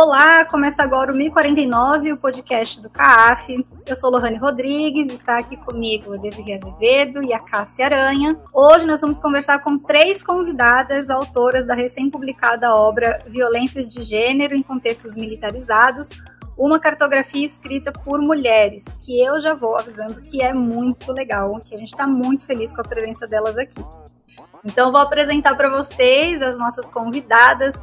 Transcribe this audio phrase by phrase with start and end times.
[0.00, 3.66] Olá, começa agora o 1049, o podcast do CAF.
[3.84, 8.40] Eu sou Lohane Rodrigues, está aqui comigo a Desiree Azevedo e a Cássia Aranha.
[8.54, 14.62] Hoje nós vamos conversar com três convidadas, autoras da recém-publicada obra Violências de Gênero em
[14.62, 16.10] Contextos Militarizados,
[16.56, 21.74] uma cartografia escrita por mulheres, que eu já vou avisando que é muito legal, que
[21.74, 23.82] a gente está muito feliz com a presença delas aqui.
[24.64, 27.74] Então, vou apresentar para vocês as nossas convidadas.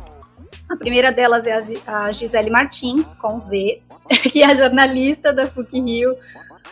[0.69, 3.81] A primeira delas é a Gisele Martins, com Z,
[4.31, 6.15] que é jornalista da PUC Rio,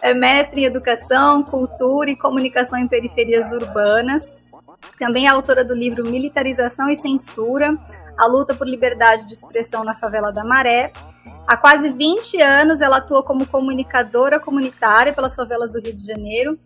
[0.01, 4.29] é mestre em Educação, Cultura e Comunicação em Periferias Urbanas.
[4.99, 7.77] Também é autora do livro Militarização e Censura,
[8.17, 10.91] a luta por liberdade de expressão na favela da Maré.
[11.47, 16.59] Há quase 20 anos ela atua como comunicadora comunitária pelas favelas do Rio de Janeiro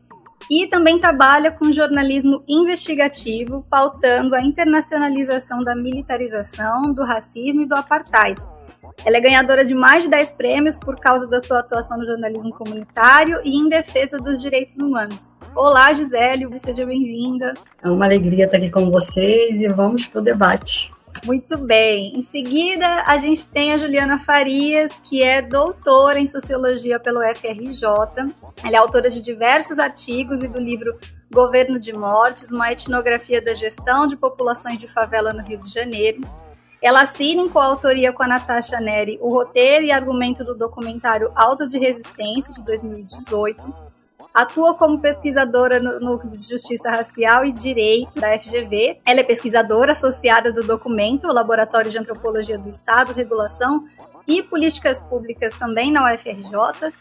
[0.50, 7.76] e também trabalha com jornalismo investigativo, pautando a internacionalização da militarização, do racismo e do
[7.76, 8.42] apartheid.
[9.06, 12.52] Ela é ganhadora de mais de 10 prêmios por causa da sua atuação no jornalismo
[12.52, 15.32] comunitário e em defesa dos direitos humanos.
[15.56, 17.54] Olá, Gisele, seja bem-vinda.
[17.84, 20.92] É uma alegria estar aqui com vocês e vamos para o debate.
[21.26, 22.14] Muito bem.
[22.16, 27.84] Em seguida, a gente tem a Juliana Farias, que é doutora em sociologia pelo FRJ.
[28.64, 30.98] Ela é autora de diversos artigos e do livro
[31.32, 36.22] Governo de Mortes, uma etnografia da gestão de populações de favela no Rio de Janeiro.
[36.82, 41.68] Ela assina em coautoria com a Natasha Neri o roteiro e argumento do documentário Alto
[41.68, 43.87] de Resistência, de 2018
[44.38, 49.00] atua como pesquisadora no Núcleo de Justiça Racial e Direito da FGV.
[49.04, 53.86] Ela é pesquisadora associada do documento o Laboratório de Antropologia do Estado, Regulação
[54.28, 56.94] e Políticas Públicas também na UFRJ,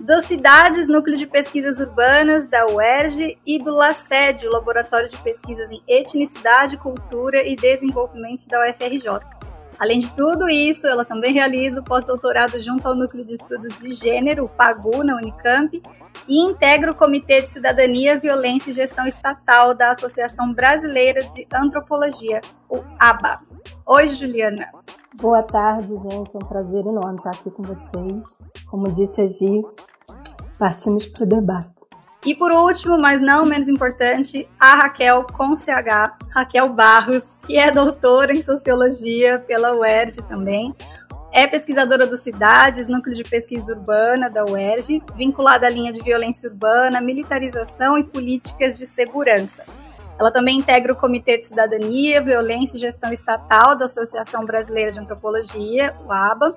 [0.00, 5.70] do Cidades, Núcleo de Pesquisas Urbanas da UERJ e do LACED, o Laboratório de Pesquisas
[5.70, 9.43] em Etnicidade, Cultura e Desenvolvimento da UFRJ.
[9.84, 13.92] Além de tudo isso, ela também realiza o pós-doutorado junto ao Núcleo de Estudos de
[13.92, 15.82] Gênero, o PAGU, na Unicamp,
[16.26, 22.40] e integra o Comitê de Cidadania, Violência e Gestão Estatal da Associação Brasileira de Antropologia,
[22.66, 23.42] o ABA.
[23.86, 24.70] Oi, Juliana.
[25.20, 26.34] Boa tarde, gente.
[26.34, 28.38] É um prazer enorme estar aqui com vocês.
[28.70, 29.66] Como disse a Gi,
[30.58, 31.84] partimos para o debate.
[32.24, 37.70] E por último, mas não menos importante, a Raquel com CH, Raquel Barros, que é
[37.70, 40.74] doutora em Sociologia pela UERJ também.
[41.30, 46.48] É pesquisadora do Cidades, Núcleo de Pesquisa Urbana da UERJ, vinculada à linha de violência
[46.48, 49.64] urbana, militarização e políticas de segurança.
[50.18, 55.00] Ela também integra o Comitê de Cidadania, Violência e Gestão Estatal da Associação Brasileira de
[55.00, 56.54] Antropologia, o ABA,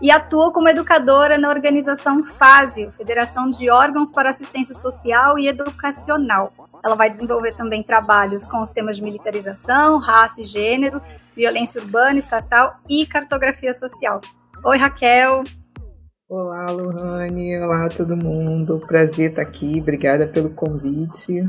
[0.00, 6.52] e atua como educadora na organização FASE, Federação de Órgãos para Assistência Social e Educacional.
[6.84, 11.00] Ela vai desenvolver também trabalhos com os temas de militarização, raça e gênero,
[11.34, 14.20] violência urbana, estatal e cartografia social.
[14.64, 15.44] Oi, Raquel.
[16.28, 17.58] Olá, Lohane.
[17.58, 18.82] Olá, todo mundo.
[18.86, 19.78] Prazer estar aqui.
[19.80, 21.48] Obrigada pelo convite.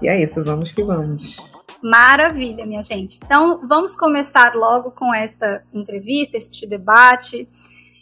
[0.00, 1.36] E é isso, vamos que vamos.
[1.82, 3.18] Maravilha, minha gente.
[3.24, 7.48] Então, vamos começar logo com esta entrevista, este debate.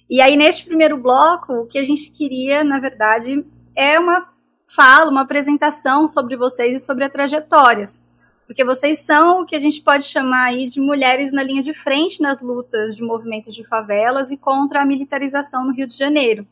[0.09, 3.43] E aí, neste primeiro bloco, o que a gente queria, na verdade,
[3.75, 4.29] é uma
[4.69, 7.99] fala, uma apresentação sobre vocês e sobre as trajetórias.
[8.47, 11.73] Porque vocês são o que a gente pode chamar aí de mulheres na linha de
[11.73, 16.47] frente nas lutas de movimentos de favelas e contra a militarização no Rio de Janeiro.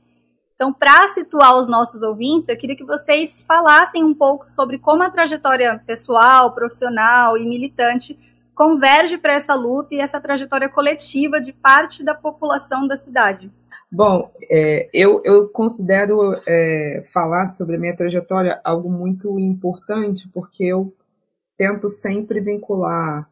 [0.59, 5.05] Então, para situar os nossos ouvintes, eu queria que vocês falassem um pouco sobre como
[5.05, 8.19] a trajetória pessoal, profissional e militante
[8.57, 13.53] converge para essa luta e essa trajetória coletiva de parte da população da cidade.
[13.89, 20.65] Bom, é, eu, eu, considero é, falar sobre a minha trajetória algo muito importante, porque
[20.65, 20.93] eu
[21.57, 23.29] tento sempre vincular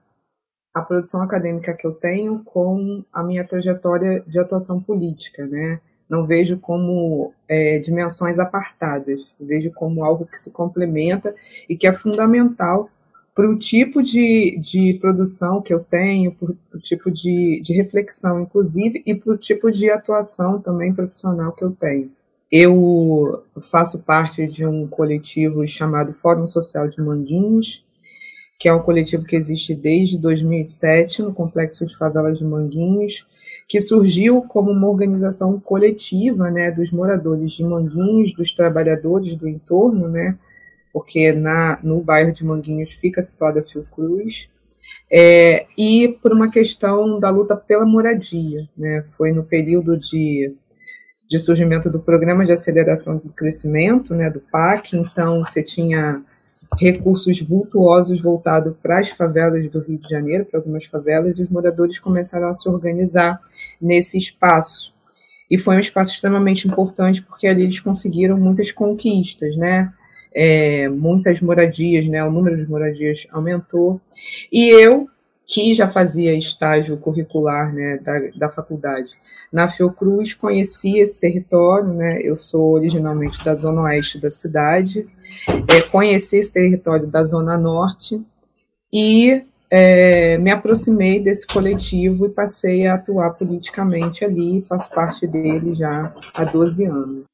[0.73, 5.81] a produção acadêmica que eu tenho com a minha trajetória de atuação política, né?
[6.09, 11.35] Não vejo como é, dimensões apartadas, vejo como algo que se complementa
[11.69, 12.89] e que é fundamental
[13.35, 18.41] para o tipo de, de produção que eu tenho, para o tipo de, de reflexão,
[18.41, 22.11] inclusive, e para o tipo de atuação também profissional que eu tenho.
[22.51, 27.85] Eu faço parte de um coletivo chamado Fórum Social de Manguinhos,
[28.59, 33.27] que é um coletivo que existe desde 2007 no Complexo de Favelas de Manguinhos,
[33.69, 40.09] que surgiu como uma organização coletiva, né, dos moradores de Manguinhos, dos trabalhadores do entorno,
[40.09, 40.39] né,
[40.93, 44.49] porque na, no bairro de Manguinhos fica situada a Fiocruz,
[45.11, 50.55] é, e por uma questão da luta pela moradia, né, foi no período de,
[51.29, 56.25] de surgimento do Programa de Aceleração do Crescimento, né, do PAC, então você tinha
[56.79, 61.49] recursos vultuosos voltados para as favelas do Rio de Janeiro, para algumas favelas, e os
[61.49, 63.41] moradores começaram a se organizar
[63.81, 64.95] nesse espaço.
[65.51, 69.93] E foi um espaço extremamente importante porque ali eles conseguiram muitas conquistas, né?
[70.35, 72.23] É, muitas moradias, né?
[72.25, 74.01] O número de moradias aumentou.
[74.53, 75.09] E eu,
[75.47, 79.13] que já fazia estágio curricular né, da, da faculdade
[79.53, 85.07] na Fiocruz, conhecia esse território, né, eu sou originalmente da zona oeste da cidade,
[85.69, 88.21] é, conheci esse território da zona norte
[88.93, 95.75] e é, me aproximei desse coletivo e passei a atuar politicamente ali, faço parte dele
[95.75, 97.25] já há 12 anos.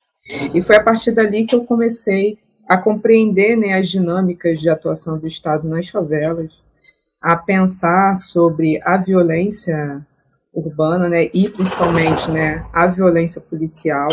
[0.55, 5.19] E foi a partir dali que eu comecei a compreender né, as dinâmicas de atuação
[5.19, 6.51] do Estado nas favelas,
[7.21, 10.05] a pensar sobre a violência
[10.55, 14.09] urbana, né, e principalmente, né, a violência policial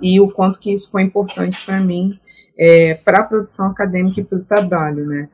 [0.00, 2.18] e o quanto que isso foi importante para mim
[2.64, 5.28] é, para a produção acadêmica e para o trabalho, né.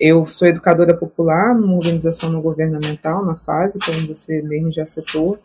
[0.00, 5.38] Eu sou educadora popular numa organização não governamental, na fase, como você mesmo já citou,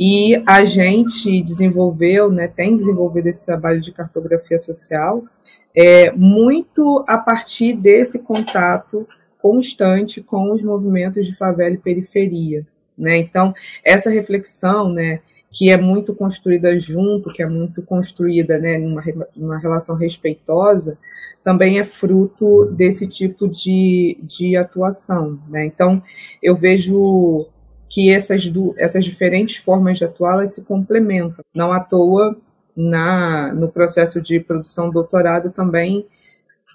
[0.00, 5.22] e a gente desenvolveu, né, tem desenvolvido esse trabalho de cartografia social
[5.76, 9.06] é, muito a partir desse contato
[9.38, 12.66] constante com os movimentos de favela e periferia.
[12.96, 13.18] Né?
[13.18, 13.52] Então,
[13.84, 15.20] essa reflexão, né,
[15.54, 19.04] que é muito construída junto, que é muito construída né, numa,
[19.36, 20.98] numa relação respeitosa,
[21.44, 25.38] também é fruto desse tipo de, de atuação.
[25.48, 25.64] Né?
[25.64, 26.02] Então,
[26.42, 27.46] eu vejo
[27.88, 31.44] que essas, do, essas diferentes formas de atuar elas se complementam.
[31.54, 32.36] Não à toa,
[32.74, 36.04] na, no processo de produção do doutorado também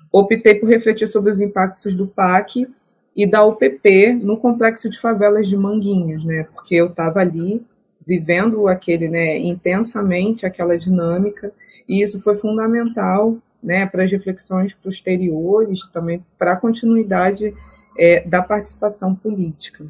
[0.09, 2.65] optei por refletir sobre os impactos do PAC
[3.13, 6.47] e da UPP no complexo de favelas de Manguinhos, né?
[6.53, 7.65] Porque eu estava ali
[8.09, 11.53] vivendo aquele, né, intensamente aquela dinâmica,
[11.87, 17.53] e isso foi fundamental, né, para as reflexões posteriores, também para a continuidade
[17.95, 19.85] é, da participação política.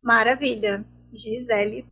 [0.00, 0.84] Maravilha.
[1.12, 1.84] Gisele.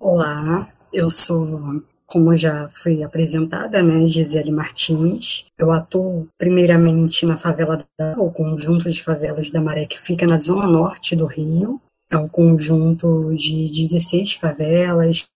[0.00, 5.44] Olá, eu sou como já foi apresentada, né, Gisele Martins.
[5.56, 10.36] Eu atuo primeiramente na favela da, o conjunto de favelas da Maré, que fica na
[10.36, 11.80] zona norte do Rio.
[12.10, 15.30] É um conjunto de 16 favelas,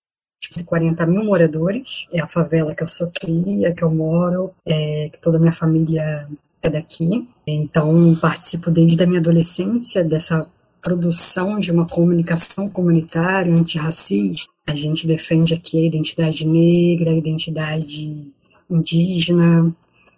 [0.66, 2.06] 40 mil moradores.
[2.12, 5.52] É a favela que eu sou cria, que eu moro, é, que toda a minha
[5.52, 6.28] família
[6.60, 7.28] é daqui.
[7.46, 10.46] Então, participo desde a minha adolescência dessa
[10.82, 14.52] produção de uma comunicação comunitária antirracista.
[14.66, 18.32] A gente defende aqui a identidade negra, a identidade
[18.68, 19.74] indígena.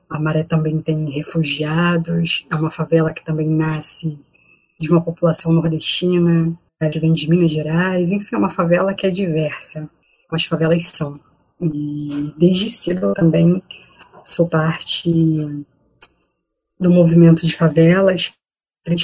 [0.09, 2.47] A Maré também tem refugiados.
[2.50, 4.19] É uma favela que também nasce
[4.78, 6.56] de uma população nordestina,
[6.90, 8.12] que vem de Minas Gerais.
[8.12, 9.88] Enfim, é uma favela que é diversa.
[10.31, 11.19] As favelas são.
[11.61, 13.62] E desde cedo eu também
[14.23, 15.11] sou parte
[16.78, 18.32] do movimento de favelas,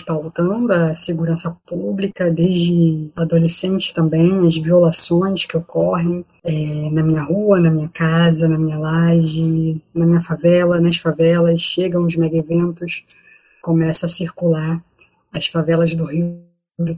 [0.06, 7.58] pautando a segurança pública, desde adolescente também, as violações que ocorrem é, na minha rua,
[7.58, 13.04] na minha casa, na minha laje, na minha favela, nas favelas, chegam os mega eventos,
[13.60, 14.82] começa a circular
[15.32, 16.42] as favelas do Rio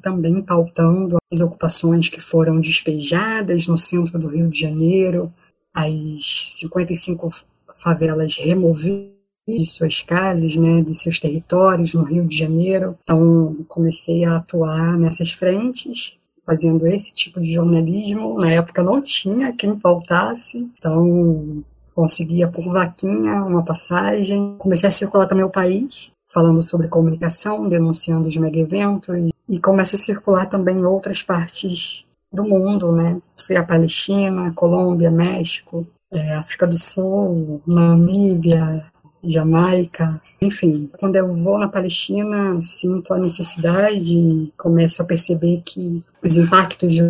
[0.01, 5.31] também pautando as ocupações que foram despejadas no centro do Rio de Janeiro,
[5.75, 7.29] as 55
[7.75, 9.15] favelas removidas
[9.47, 12.97] de suas casas, né, de seus territórios no Rio de Janeiro.
[13.03, 18.39] Então, comecei a atuar nessas frentes, fazendo esse tipo de jornalismo.
[18.39, 21.63] Na época não tinha quem pautasse, então
[21.95, 24.57] conseguia por vaquinha uma passagem.
[24.59, 29.95] Comecei a circular também o país, falando sobre comunicação, denunciando os mega eventos e, começa
[29.95, 33.19] a circular também em outras partes do mundo, né?
[33.47, 38.85] Fui a Palestina, Colômbia, México, é, África do Sul, Namíbia,
[39.25, 40.91] Jamaica, enfim.
[40.99, 46.95] Quando eu vou na Palestina, sinto a necessidade e começo a perceber que os impactos
[46.95, 47.03] de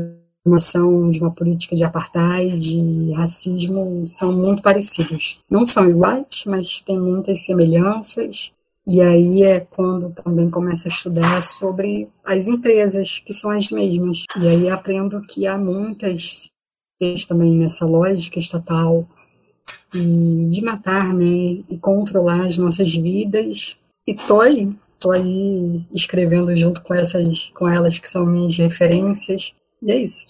[0.45, 5.41] uma ação, de uma política de apartheid e racismo são muito parecidos.
[5.49, 8.53] Não são iguais, mas têm muitas semelhanças.
[8.87, 14.25] E aí é quando também começo a estudar sobre as empresas, que são as mesmas.
[14.39, 16.51] E aí aprendo que há muitas
[17.29, 19.07] também nessa lógica estatal
[19.95, 23.77] e de matar, né, e controlar as nossas vidas.
[24.07, 29.55] E tô aí, tô aí escrevendo junto com essas, com elas que são minhas referências.
[29.83, 30.27] E é isso.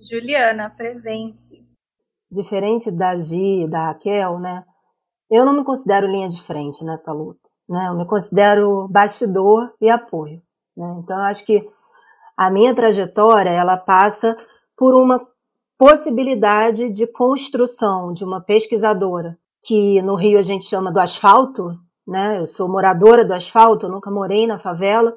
[0.00, 1.64] Juliana, presente.
[2.30, 4.64] Diferente da Gi e da Raquel, né?
[5.30, 7.41] Eu não me considero linha de frente nessa luta,
[7.72, 7.88] né?
[7.88, 10.42] Eu me considero bastidor e apoio,
[10.76, 10.96] né?
[10.98, 11.66] Então eu acho que
[12.36, 14.36] a minha trajetória ela passa
[14.76, 15.26] por uma
[15.78, 21.74] possibilidade de construção de uma pesquisadora, que no Rio a gente chama do asfalto,
[22.06, 22.38] né?
[22.38, 25.16] Eu sou moradora do asfalto, nunca morei na favela,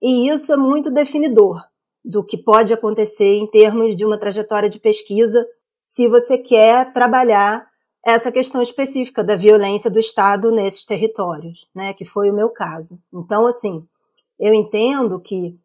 [0.00, 1.60] e isso é muito definidor
[2.04, 5.44] do que pode acontecer em termos de uma trajetória de pesquisa,
[5.82, 7.66] se você quer trabalhar
[8.06, 11.92] essa questão específica da violência do Estado nesses territórios, né?
[11.92, 13.00] Que foi o meu caso.
[13.12, 13.84] Então, assim,
[14.38, 15.58] eu entendo que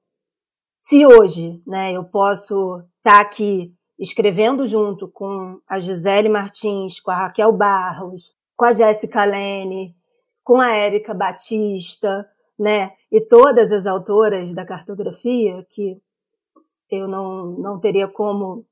[0.79, 7.11] se hoje, né, eu posso estar tá aqui escrevendo junto com a Gisele Martins, com
[7.11, 9.95] a Raquel Barros, com a Jéssica Lene,
[10.43, 16.01] com a Érica Batista, né, e todas as autoras da cartografia, que
[16.89, 18.65] eu não, não teria como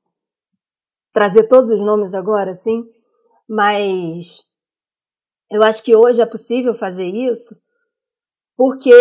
[1.12, 2.84] trazer todos os nomes agora, assim,
[3.50, 4.44] mas
[5.50, 7.60] eu acho que hoje é possível fazer isso
[8.56, 8.94] porque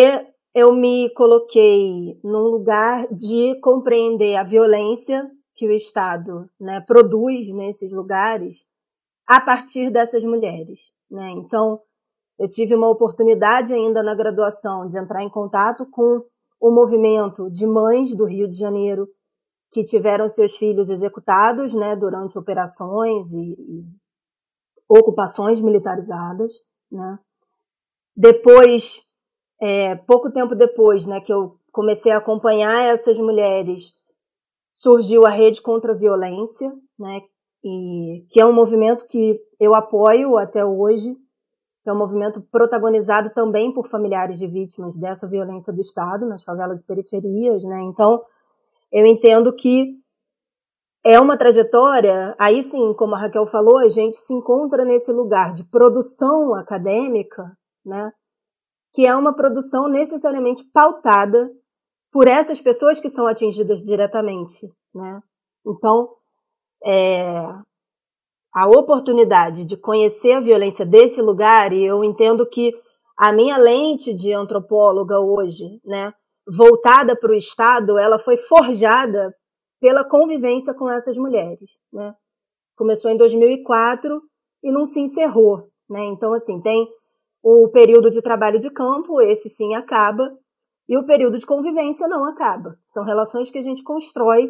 [0.55, 7.93] eu me coloquei num lugar de compreender a violência que o Estado né, produz nesses
[7.93, 8.65] lugares
[9.27, 10.91] a partir dessas mulheres.
[11.11, 11.29] Né?
[11.31, 11.79] Então,
[12.39, 16.25] eu tive uma oportunidade ainda na graduação de entrar em contato com
[16.59, 19.07] o movimento de mães do Rio de Janeiro
[19.71, 23.98] que tiveram seus filhos executados né, durante operações e, e
[24.89, 26.53] ocupações militarizadas.
[26.91, 27.19] Né?
[28.15, 29.07] Depois
[29.61, 33.93] é, pouco tempo depois, né, que eu comecei a acompanhar essas mulheres,
[34.71, 37.21] surgiu a Rede contra a Violência, né,
[37.63, 41.15] e que é um movimento que eu apoio até hoje,
[41.85, 46.81] é um movimento protagonizado também por familiares de vítimas dessa violência do Estado nas favelas
[46.81, 47.81] e periferias, né?
[47.81, 48.21] Então,
[48.91, 49.95] eu entendo que
[51.03, 55.53] é uma trajetória, aí sim, como a Raquel falou, a gente se encontra nesse lugar
[55.53, 58.11] de produção acadêmica, né?
[58.93, 61.51] que é uma produção necessariamente pautada
[62.11, 65.21] por essas pessoas que são atingidas diretamente, né?
[65.65, 66.09] Então,
[66.83, 67.45] é,
[68.53, 72.73] a oportunidade de conhecer a violência desse lugar, e eu entendo que
[73.17, 76.11] a minha lente de antropóloga hoje, né,
[76.47, 79.35] voltada para o Estado, ela foi forjada
[79.79, 82.15] pela convivência com essas mulheres, né?
[82.75, 84.21] Começou em 2004
[84.63, 86.03] e não se encerrou, né?
[86.05, 86.87] Então, assim, tem
[87.41, 90.37] o período de trabalho de campo, esse sim acaba,
[90.87, 92.77] e o período de convivência não acaba.
[92.87, 94.49] São relações que a gente constrói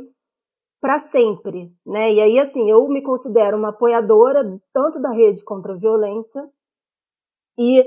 [0.82, 2.14] para sempre, né?
[2.14, 6.50] E aí assim, eu me considero uma apoiadora tanto da rede contra a violência
[7.58, 7.86] e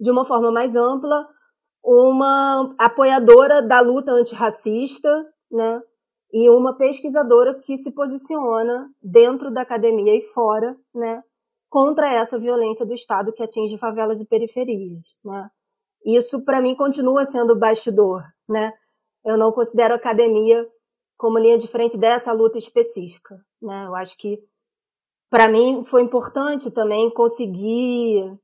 [0.00, 1.28] de uma forma mais ampla,
[1.84, 5.82] uma apoiadora da luta antirracista, né?
[6.32, 11.22] E uma pesquisadora que se posiciona dentro da academia e fora, né,
[11.68, 15.48] contra essa violência do Estado que atinge favelas e periferias, né?
[16.04, 18.72] Isso para mim continua sendo bastidor, né?
[19.24, 20.66] Eu não considero a academia
[21.16, 23.86] como linha de frente dessa luta específica, né?
[23.86, 24.42] Eu acho que
[25.30, 28.36] para mim foi importante também conseguir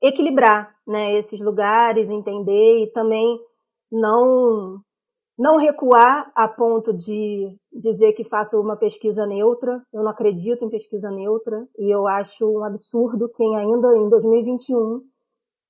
[0.00, 3.38] equilibrar, né, esses lugares, entender e também
[3.90, 4.82] não
[5.38, 9.82] não recuar a ponto de dizer que faço uma pesquisa neutra.
[9.92, 15.02] Eu não acredito em pesquisa neutra e eu acho um absurdo quem ainda em 2021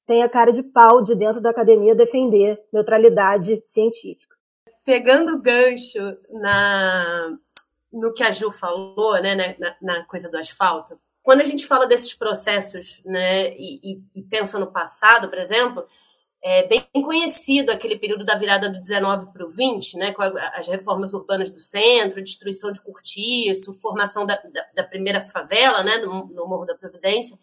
[0.07, 4.37] tem a cara de pau de dentro da academia defender neutralidade científica.
[4.85, 6.00] Pegando o gancho
[6.31, 7.38] na,
[7.92, 11.87] no que a Ju falou, né, na, na coisa do asfalto, quando a gente fala
[11.87, 15.87] desses processos, né, e, e, e pensa no passado, por exemplo,
[16.45, 20.67] é bem conhecido aquele período da virada do 19 para o 20, né, com as
[20.67, 26.27] reformas urbanas do centro, destruição de cortiço, formação da, da, da primeira favela, né, no,
[26.27, 27.39] no, Morro da Providência.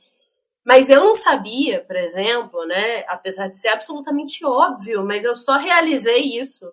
[0.65, 5.55] Mas eu não sabia, por exemplo, né, apesar de ser absolutamente óbvio, mas eu só
[5.55, 6.69] realizei isso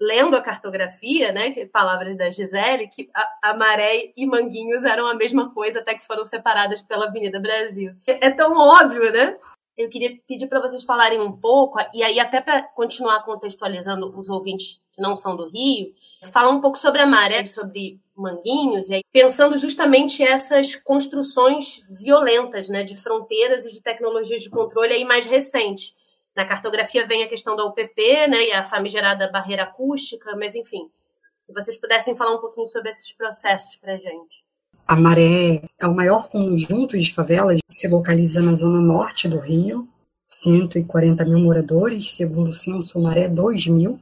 [0.00, 3.10] lendo a cartografia, né, palavras da Gisele, que
[3.42, 7.94] a, Maré e Manguinhos eram a mesma coisa até que foram separadas pela Avenida Brasil.
[8.06, 9.38] É, é tão óbvio, né?
[9.76, 14.28] Eu queria pedir para vocês falarem um pouco, e aí até para continuar contextualizando os
[14.28, 15.94] ouvintes que não são do Rio,
[16.30, 22.68] falar um pouco sobre a maré, sobre Manguinhos, e aí pensando justamente essas construções violentas,
[22.68, 25.94] né, de fronteiras e de tecnologias de controle aí mais recentes.
[26.36, 30.90] Na cartografia vem a questão da UPP, né, e a famigerada barreira acústica, mas enfim,
[31.44, 34.44] se vocês pudessem falar um pouquinho sobre esses processos para a gente.
[34.86, 39.88] A Maré é o maior conjunto de favelas, se localiza na zona norte do Rio,
[40.26, 43.92] 140 mil moradores, segundo o Censo Maré 2000.
[43.92, 43.98] O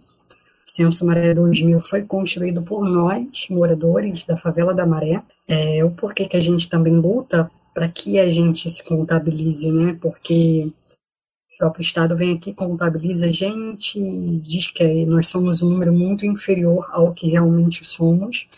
[0.64, 5.22] Censo Maré 2000 foi construído por nós, moradores da favela da Maré.
[5.46, 9.96] É o porquê que a gente também luta para que a gente se contabilize, né?
[10.00, 10.72] Porque
[11.54, 14.00] o próprio Estado vem aqui, contabiliza a gente
[14.40, 18.48] diz que nós somos um número muito inferior ao que realmente somos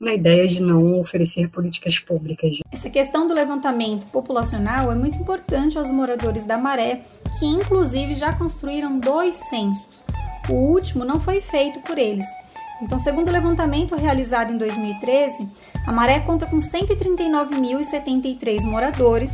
[0.00, 2.58] na ideia de não oferecer políticas públicas.
[2.70, 7.00] Essa questão do levantamento populacional é muito importante aos moradores da Maré,
[7.38, 10.04] que inclusive já construíram dois censos.
[10.48, 12.26] O último não foi feito por eles.
[12.82, 15.48] Então, segundo o levantamento realizado em 2013,
[15.86, 19.30] a Maré conta com 139.073 moradores,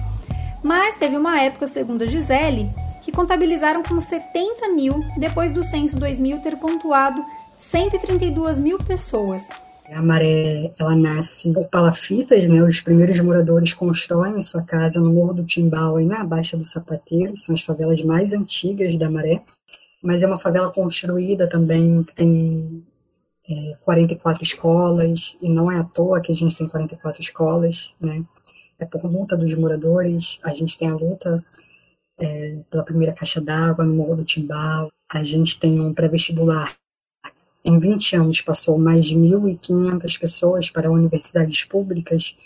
[0.62, 5.98] mas teve uma época, segundo a Gisele, que contabilizaram como 70 mil depois do censo
[5.98, 7.24] 2000 ter pontuado
[7.56, 9.48] 132 mil pessoas.
[9.92, 12.62] A maré, ela nasce por palafitas, né?
[12.62, 17.36] Os primeiros moradores constroem sua casa no Morro do Timbal e na Baixa do Sapateiro,
[17.36, 19.42] são as favelas mais antigas da Maré.
[20.00, 22.84] Mas é uma favela construída também, que tem
[23.48, 28.24] é, 44 escolas, e não é à toa que a gente tem 44 escolas, né?
[28.78, 31.44] É por luta dos moradores, a gente tem a luta
[32.18, 36.79] é, pela primeira caixa d'água no Morro do Timbal, a gente tem um pré-vestibular
[37.64, 42.36] em 20 anos, passou mais de 1.500 pessoas para universidades públicas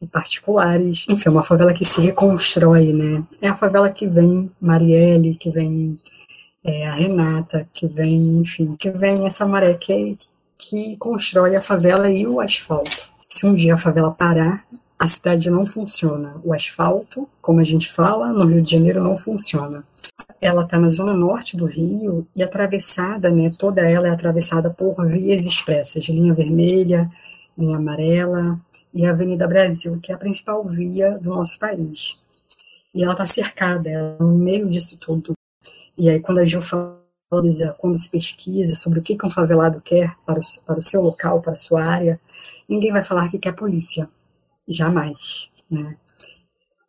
[0.00, 1.06] e particulares.
[1.08, 3.22] Enfim, é uma favela que se reconstrói, né?
[3.40, 5.98] É a favela que vem Marielle, que vem
[6.64, 10.18] é, a Renata, que vem, enfim, que vem essa maré que,
[10.58, 13.14] que constrói a favela e o asfalto.
[13.28, 14.64] Se um dia a favela parar,
[14.98, 16.40] a cidade não funciona.
[16.44, 19.84] O asfalto, como a gente fala, no Rio de Janeiro não funciona
[20.44, 25.06] ela está na zona norte do Rio e atravessada, né, toda ela é atravessada por
[25.06, 27.10] vias expressas, linha vermelha,
[27.56, 28.60] linha amarela
[28.92, 32.18] e a Avenida Brasil, que é a principal via do nosso país.
[32.94, 35.32] E ela está cercada, ela é no meio disso tudo.
[35.96, 37.02] E aí, quando a Ju fala,
[37.78, 41.40] quando se pesquisa sobre o que um favelado quer para o, para o seu local,
[41.40, 42.20] para a sua área,
[42.68, 44.08] ninguém vai falar que quer polícia.
[44.66, 45.96] Jamais, né?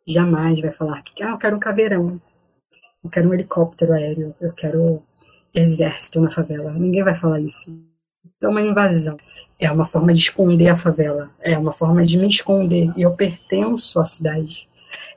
[0.06, 2.20] Jamais vai falar que ah, eu quero um caveirão
[3.06, 5.00] eu quero um helicóptero aéreo, eu quero
[5.54, 6.72] exército na favela.
[6.72, 7.72] Ninguém vai falar isso.
[8.40, 9.16] É uma invasão.
[9.60, 11.30] É uma forma de esconder a favela.
[11.40, 12.92] É uma forma de me esconder.
[12.96, 14.68] E eu pertenço à cidade.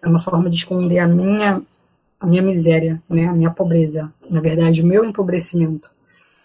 [0.04, 1.64] É uma forma de esconder a minha,
[2.20, 3.26] a minha miséria, né?
[3.26, 4.14] a minha pobreza.
[4.30, 5.92] Na verdade, o meu empobrecimento.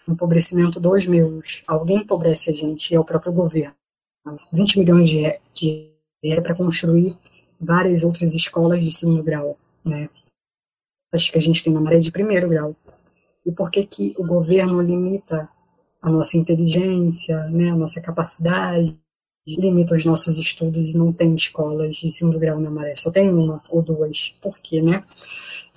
[0.07, 1.61] O empobrecimento dos meus.
[1.67, 3.75] Alguém empobrece a gente, é o próprio governo.
[4.51, 5.07] 20 milhões
[5.53, 5.94] de
[6.27, 7.17] reais para construir
[7.59, 9.57] várias outras escolas de segundo grau.
[9.83, 10.09] Né?
[11.15, 12.75] acho que a gente tem na maré de primeiro grau.
[13.45, 15.47] E por que, que o governo limita
[16.01, 18.99] a nossa inteligência, né, a nossa capacidade,
[19.47, 23.31] limita os nossos estudos e não tem escolas de segundo grau na maré, só tem
[23.31, 24.35] uma ou duas.
[24.41, 25.03] Por quê, né?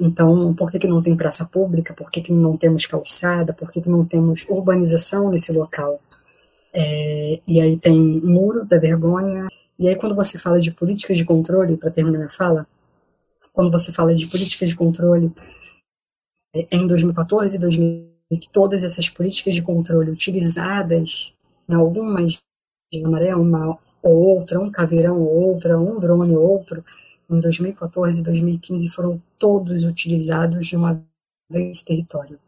[0.00, 1.92] Então, por que, que não tem praça pública?
[1.92, 3.52] Por que, que não temos calçada?
[3.52, 6.00] Por que, que não temos urbanização nesse local?
[6.72, 9.48] É, e aí tem muro da vergonha.
[9.78, 12.66] E aí, quando você fala de políticas de controle, para terminar minha fala,
[13.52, 15.32] quando você fala de políticas de controle,
[16.54, 18.08] é, em 2014 e 2015,
[18.40, 21.32] que todas essas políticas de controle utilizadas
[21.68, 22.38] em algumas
[22.92, 26.84] de maré, uma ou outra, um caveirão ou outra, um drone ou outro,
[27.30, 31.02] em 2014 e 2015 foram todos utilizados de uma
[31.50, 32.38] vez território.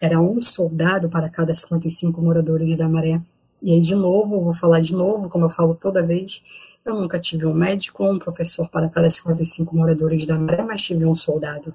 [0.00, 3.20] Era um soldado para cada 55 moradores da maré.
[3.62, 6.42] E aí, de novo, vou falar de novo, como eu falo toda vez,
[6.84, 10.82] eu nunca tive um médico ou um professor para cada 55 moradores da maré, mas
[10.82, 11.72] tive um soldado.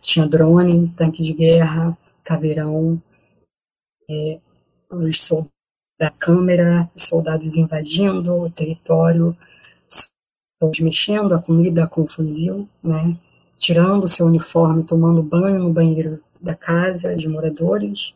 [0.00, 3.00] Tinha drone, tanque de guerra, caveirão,
[4.08, 4.40] é,
[4.90, 5.52] os soldados
[5.98, 9.36] da câmera, os soldados invadindo o território,
[10.58, 13.16] soldados mexendo a comida com o fuzil, né,
[13.56, 18.14] tirando o seu uniforme, tomando banho no banheiro da casa de moradores,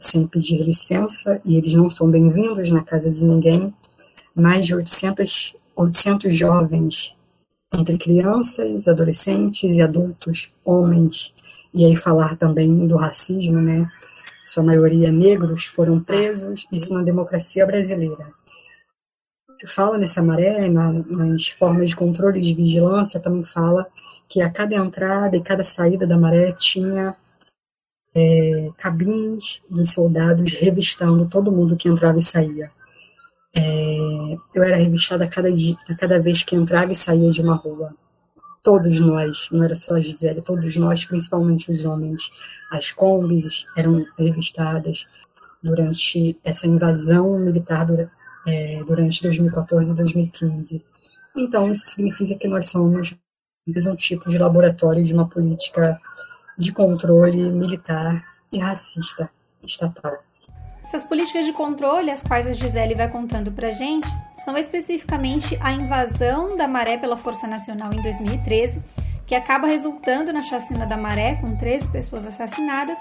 [0.00, 3.74] sem pedir licença, e eles não são bem-vindos na casa de ninguém
[4.34, 7.14] mais de 800, 800 jovens,
[7.72, 11.34] entre crianças, adolescentes e adultos, homens,
[11.74, 13.90] e aí falar também do racismo, né?
[14.44, 18.32] Sua maioria negros foram presos, isso na democracia brasileira.
[19.58, 23.86] Se fala nessa maré, na, nas formas de controle de vigilância, também fala
[24.28, 27.16] que a cada entrada e cada saída da maré tinha
[28.18, 32.70] é, cabines dos soldados revistando todo mundo que entrava e saía.
[33.54, 37.42] É, eu era revistada a cada, dia, a cada vez que entrava e saía de
[37.42, 37.94] uma rua.
[38.62, 42.30] Todos nós, não era só a Gisele, todos nós, principalmente os homens.
[42.72, 45.06] As combis eram revistadas
[45.62, 47.86] durante essa invasão militar
[48.46, 50.84] é, durante 2014 e 2015.
[51.36, 53.14] Então, isso significa que nós somos
[53.68, 56.00] um tipo de laboratório de uma política
[56.56, 59.30] de controle militar e racista
[59.64, 60.22] estatal.
[60.84, 64.08] Essas políticas de controle, as quais a Gisele vai contando pra gente,
[64.44, 68.82] são especificamente a invasão da Maré pela Força Nacional em 2013,
[69.26, 72.96] que acaba resultando na chacina da Maré, com 13 pessoas assassinadas,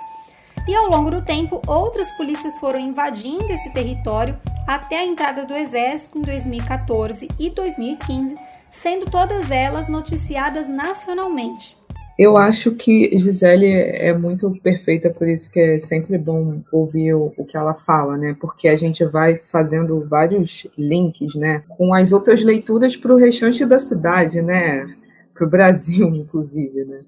[0.67, 4.35] e ao longo do tempo, outras polícias foram invadindo esse território,
[4.67, 8.35] até a entrada do Exército em 2014 e 2015,
[8.67, 11.77] sendo todas elas noticiadas nacionalmente.
[12.17, 17.33] Eu acho que Gisele é muito perfeita, por isso que é sempre bom ouvir o,
[17.35, 18.35] o, que ela fala, né?
[18.39, 21.63] Porque a gente vai fazendo vários links, né?
[21.67, 24.95] Com as outras leituras para o restante da cidade, né?
[25.33, 27.01] Para o Brasil, inclusive, né?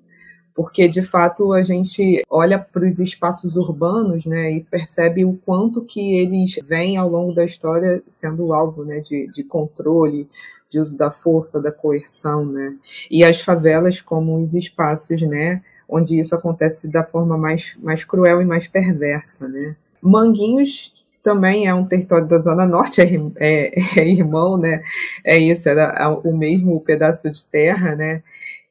[0.58, 5.84] porque de fato a gente olha para os espaços urbanos né, e percebe o quanto
[5.84, 10.28] que eles vêm ao longo da história sendo alvo né, de, de controle,
[10.70, 12.76] de uso da força, da coerção, né?
[13.10, 18.42] E as favelas como os espaços, né, onde isso acontece da forma mais, mais cruel
[18.42, 19.76] e mais perversa, né?
[20.02, 24.84] Manguinhos também é um território da Zona Norte, é, é, é irmão, né?
[25.24, 28.24] É isso, era o mesmo pedaço de terra, né?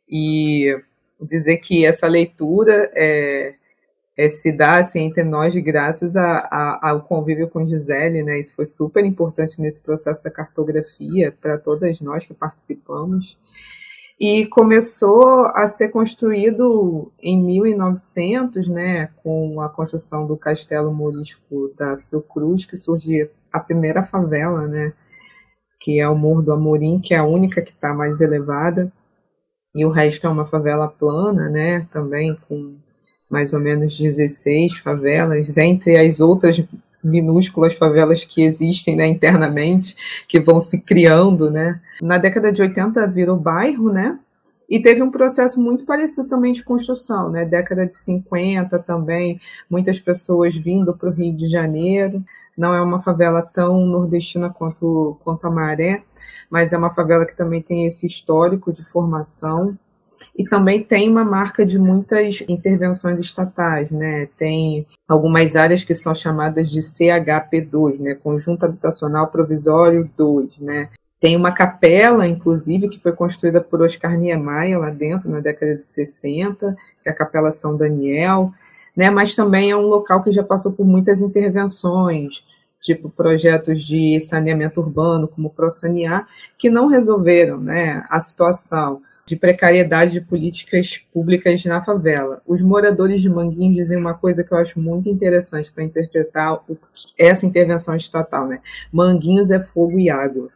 [0.09, 0.78] E
[1.20, 3.54] dizer que essa leitura é,
[4.16, 8.38] é, se dá assim, entre nós graças a, a, ao convívio com Gisele, né?
[8.38, 13.38] Isso foi super importante nesse processo da cartografia para todas nós que participamos.
[14.18, 21.98] E começou a ser construído em 1900, né, com a construção do Castelo Morisco da
[21.98, 24.94] Fiocruz, que surge a primeira favela, né,
[25.79, 28.90] que é o Morro do Amorim, que é a única que está mais elevada
[29.74, 32.76] e o resto é uma favela plana, né, também com
[33.31, 36.62] mais ou menos 16 favelas, entre as outras
[37.03, 41.81] minúsculas favelas que existem né, internamente, que vão se criando, né.
[42.03, 44.19] Na década de 80 virou bairro, né,
[44.69, 47.45] e teve um processo muito parecido também de construção, né?
[47.45, 52.25] Década de 50 também, muitas pessoas vindo para o Rio de Janeiro.
[52.57, 56.03] Não é uma favela tão nordestina quanto, quanto a Maré,
[56.51, 59.79] mas é uma favela que também tem esse histórico de formação
[60.37, 64.29] e também tem uma marca de muitas intervenções estatais, né?
[64.37, 68.14] Tem algumas áreas que são chamadas de CHP2, né?
[68.14, 70.90] Conjunto Habitacional Provisório 2, né?
[71.18, 75.85] Tem uma capela, inclusive, que foi construída por Oscar Niemeyer lá dentro, na década de
[75.85, 78.51] 60, que é a Capela São Daniel,
[78.94, 79.09] né?
[79.09, 82.44] mas também é um local que já passou por muitas intervenções,
[82.83, 86.27] tipo projetos de saneamento urbano, como o ProSanear,
[86.59, 92.41] que não resolveram né, a situação de precariedade de políticas públicas na favela.
[92.47, 96.61] Os moradores de Manguinhos dizem uma coisa que eu acho muito interessante para interpretar
[97.19, 98.61] essa intervenção estatal, né?
[98.93, 100.49] Manguinhos é fogo e água.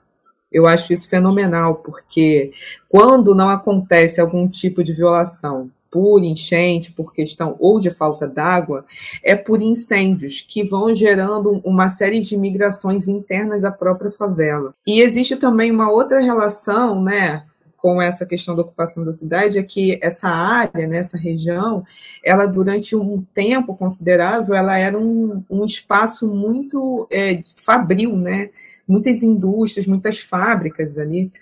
[0.52, 2.52] Eu acho isso fenomenal, porque
[2.88, 8.84] quando não acontece algum tipo de violação por enchente, por questão ou de falta d'água,
[9.24, 14.72] é por incêndios que vão gerando uma série de migrações internas à própria favela.
[14.86, 17.44] E existe também uma outra relação, né,
[17.80, 21.84] com essa questão da ocupação da cidade é que essa área, né, essa região,
[22.22, 28.50] ela durante um tempo considerável, ela era um, um espaço muito é, fabril, né,
[28.86, 31.32] muitas indústrias, muitas fábricas ali.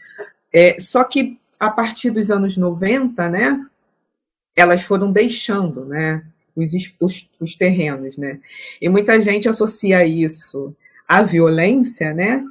[0.53, 3.67] É, só que a partir dos anos 90, né,
[4.55, 6.25] elas foram deixando, né,
[6.55, 6.71] os,
[7.01, 8.39] os, os terrenos, né,
[8.81, 10.75] e muita gente associa isso
[11.07, 12.45] à violência, né,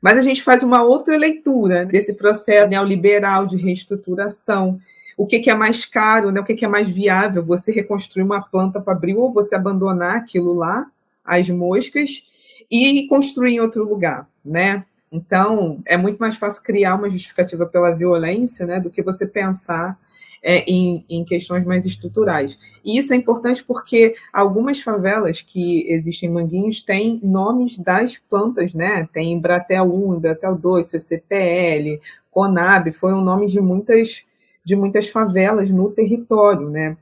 [0.00, 4.80] mas a gente faz uma outra leitura desse processo neoliberal de reestruturação.
[5.16, 6.40] O que, que é mais caro, né?
[6.40, 7.42] o que, que é mais viável?
[7.42, 10.86] Você reconstruir uma planta fabril ou você abandonar aquilo lá,
[11.24, 12.24] as moscas,
[12.70, 14.84] e construir em outro lugar, né?
[15.10, 19.98] Então, é muito mais fácil criar uma justificativa pela violência, né, do que você pensar
[20.42, 22.58] é, em, em, questões mais estruturais.
[22.84, 28.74] E isso é importante porque algumas favelas que existem em Manguinhos têm nomes das plantas,
[28.74, 29.08] né?
[29.12, 34.24] Tem Embratel 1, Embratel 2, CCPL, Conab, foram nomes de muitas,
[34.64, 36.96] de muitas favelas no território, né?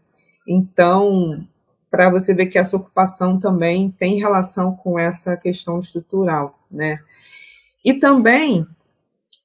[0.47, 1.47] Então,
[1.91, 6.99] para você ver que essa ocupação também tem relação com essa questão estrutural, né?
[7.85, 8.67] E também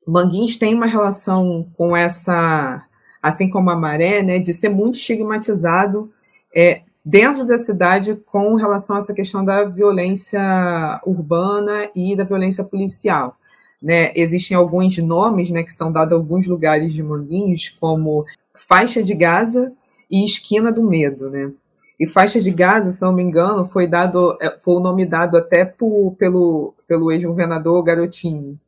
[0.07, 2.83] Manguinhos tem uma relação com essa
[3.21, 6.11] assim como a maré, né, de ser muito estigmatizado
[6.55, 12.63] é, dentro da cidade com relação a essa questão da violência urbana e da violência
[12.63, 13.35] policial.
[13.81, 14.11] Né?
[14.15, 19.15] Existem alguns nomes né, que são dados a alguns lugares de Manguinhos, como Faixa de
[19.15, 19.73] Gaza
[20.09, 21.29] e Esquina do Medo.
[21.29, 21.51] Né?
[21.99, 25.37] E Faixa de Gaza, se não me engano, foi, dado, é, foi o nome dado
[25.37, 28.59] até por, pelo, pelo ex-governador Garotinho.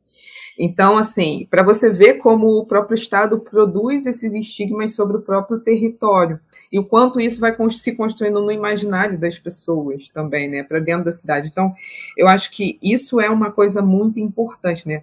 [0.58, 5.58] Então, assim, para você ver como o próprio Estado produz esses estigmas sobre o próprio
[5.58, 6.38] território
[6.70, 11.04] e o quanto isso vai se construindo no imaginário das pessoas também, né, para dentro
[11.04, 11.48] da cidade.
[11.50, 11.74] Então,
[12.16, 15.02] eu acho que isso é uma coisa muito importante, né?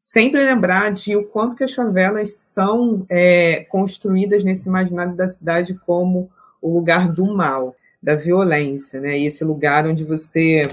[0.00, 5.74] Sempre lembrar de o quanto que as favelas são é, construídas nesse imaginário da cidade
[5.74, 6.30] como
[6.62, 9.18] o lugar do mal, da violência, né?
[9.18, 10.68] E esse lugar onde você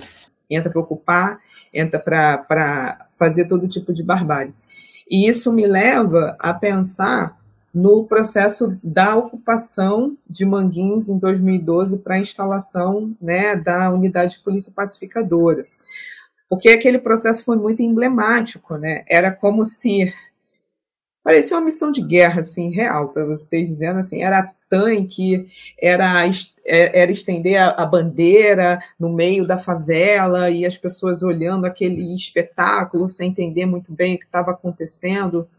[0.50, 1.40] entra para ocupar,
[1.74, 4.54] entra para fazer todo tipo de barbárie.
[5.10, 7.38] E isso me leva a pensar
[7.74, 14.40] no processo da ocupação de Manguinhos em 2012 para a instalação né, da unidade de
[14.40, 15.66] polícia pacificadora.
[16.50, 19.04] Porque aquele processo foi muito emblemático, né?
[19.08, 20.12] Era como se
[21.28, 25.46] parecia uma missão de guerra assim real para vocês dizendo assim era tanque
[25.78, 26.26] era
[26.64, 32.16] é, era estender a, a, bandeira no meio da favela e as pessoas olhando aquele
[32.16, 35.50] espetáculo sem entender muito bem o que estava acontecendo.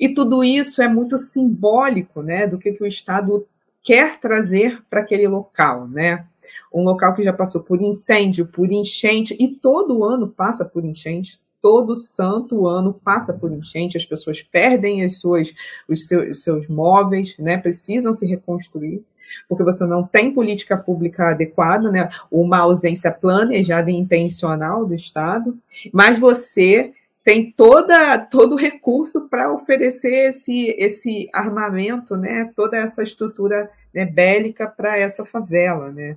[0.00, 3.46] E tudo isso é muito simbólico né do que, que o Estado
[3.84, 6.26] quer trazer para aquele local né?
[6.74, 11.38] Um local que já passou por incêndio por enchente e todo ano passa por enchente
[11.60, 15.52] todo santo ano passa por enchente, as pessoas perdem as suas,
[15.88, 19.02] os, seus, os seus móveis, né, precisam se reconstruir,
[19.48, 25.58] porque você não tem política pública adequada, né, uma ausência planejada e intencional do Estado,
[25.92, 26.92] mas você
[27.28, 34.06] tem toda, todo o recurso para oferecer esse, esse armamento, né, toda essa estrutura né,
[34.06, 35.90] bélica para essa favela.
[35.92, 36.16] Né.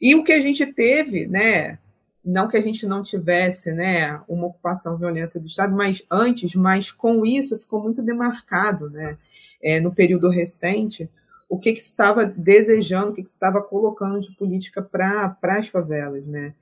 [0.00, 1.78] E o que a gente teve, né,
[2.26, 6.90] não que a gente não tivesse né, uma ocupação violenta do Estado, mas antes, mas
[6.90, 9.16] com isso ficou muito demarcado né,
[9.62, 11.08] é, no período recente
[11.48, 16.26] o que, que estava desejando, o que, que estava colocando de política para as favelas.
[16.26, 16.52] Né?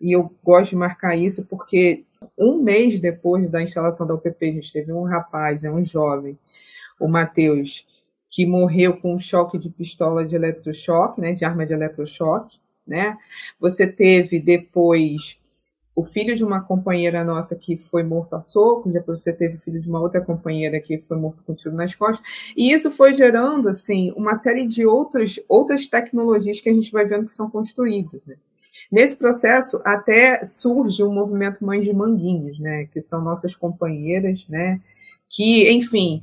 [0.00, 2.04] E eu gosto de marcar isso porque
[2.36, 6.36] um mês depois da instalação da UPP, a gente teve um rapaz, né, um jovem,
[6.98, 7.86] o Matheus,
[8.28, 13.16] que morreu com um choque de pistola de eletrochoque, né, de arma de eletrochoque, né?
[13.60, 15.38] Você teve depois
[15.94, 19.60] o filho de uma companheira nossa que foi morto a socos, depois você teve o
[19.60, 23.12] filho de uma outra companheira que foi morto com tiro nas costas, e isso foi
[23.12, 27.50] gerando, assim, uma série de outras, outras tecnologias que a gente vai vendo que são
[27.50, 28.36] construídas, né?
[28.90, 34.46] Nesse processo, até surge o um movimento Mães de Manguinhos, né, que são nossas companheiras,
[34.48, 34.80] né,
[35.28, 36.22] que, enfim,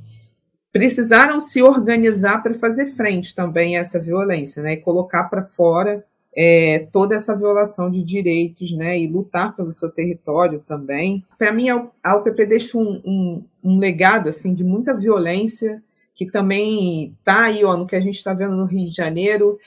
[0.72, 6.04] precisaram se organizar para fazer frente também a essa violência, né, e colocar para fora
[6.36, 11.24] é, toda essa violação de direitos, né, e lutar pelo seu território também.
[11.38, 11.68] Para mim,
[12.02, 15.82] a UPP deixa um, um, um, legado assim de muita violência
[16.14, 19.58] que também está aí, ó, no que a gente está vendo no Rio de Janeiro,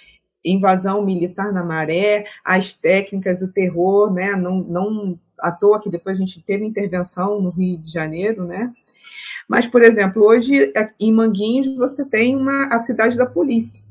[0.45, 6.17] invasão militar na maré, as técnicas, o terror, né, não, não à toa que depois
[6.17, 8.71] a gente teve intervenção no Rio de Janeiro, né,
[9.47, 13.83] mas, por exemplo, hoje em Manguinhos você tem uma, a cidade da polícia,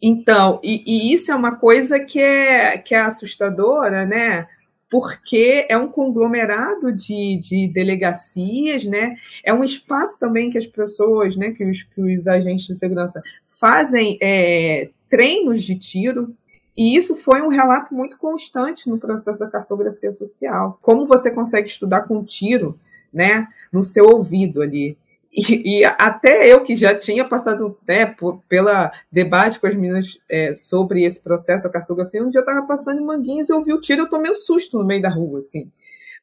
[0.00, 4.46] então, e, e, isso é uma coisa que é, que é assustadora, né?
[4.90, 9.16] Porque é um conglomerado de, de delegacias, né?
[9.44, 11.50] É um espaço também que as pessoas, né?
[11.50, 16.36] Que os, que os agentes de segurança fazem é, treinos de tiro,
[16.76, 20.78] e isso foi um relato muito constante no processo da cartografia social.
[20.82, 22.78] Como você consegue estudar com tiro,
[23.12, 24.98] né, no seu ouvido ali.
[25.36, 30.18] E, e, até eu que já tinha passado né, por, pela debate com as meninas
[30.30, 33.62] é, sobre esse processo, a cartografia, um dia eu estava passando em Manguinhos e eu
[33.62, 35.70] vi o tiro, eu tomei um susto no meio da rua, assim.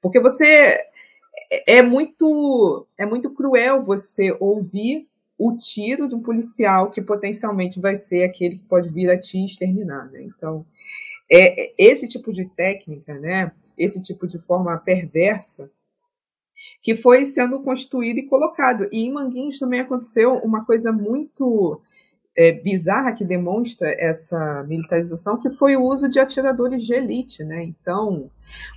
[0.01, 0.79] Porque você
[1.51, 7.79] é, é muito é muito cruel você ouvir o tiro de um policial que potencialmente
[7.79, 10.23] vai ser aquele que pode vir a te exterminar, né?
[10.23, 10.65] Então,
[11.31, 13.51] é, é esse tipo de técnica, né?
[13.77, 15.69] Esse tipo de forma perversa
[16.81, 18.87] que foi sendo construído e colocado.
[18.91, 21.81] E em Manguinhos também aconteceu uma coisa muito
[22.35, 27.43] é, bizarra que demonstra essa militarização, que foi o uso de atiradores de elite.
[27.43, 27.63] Né?
[27.63, 28.29] Então,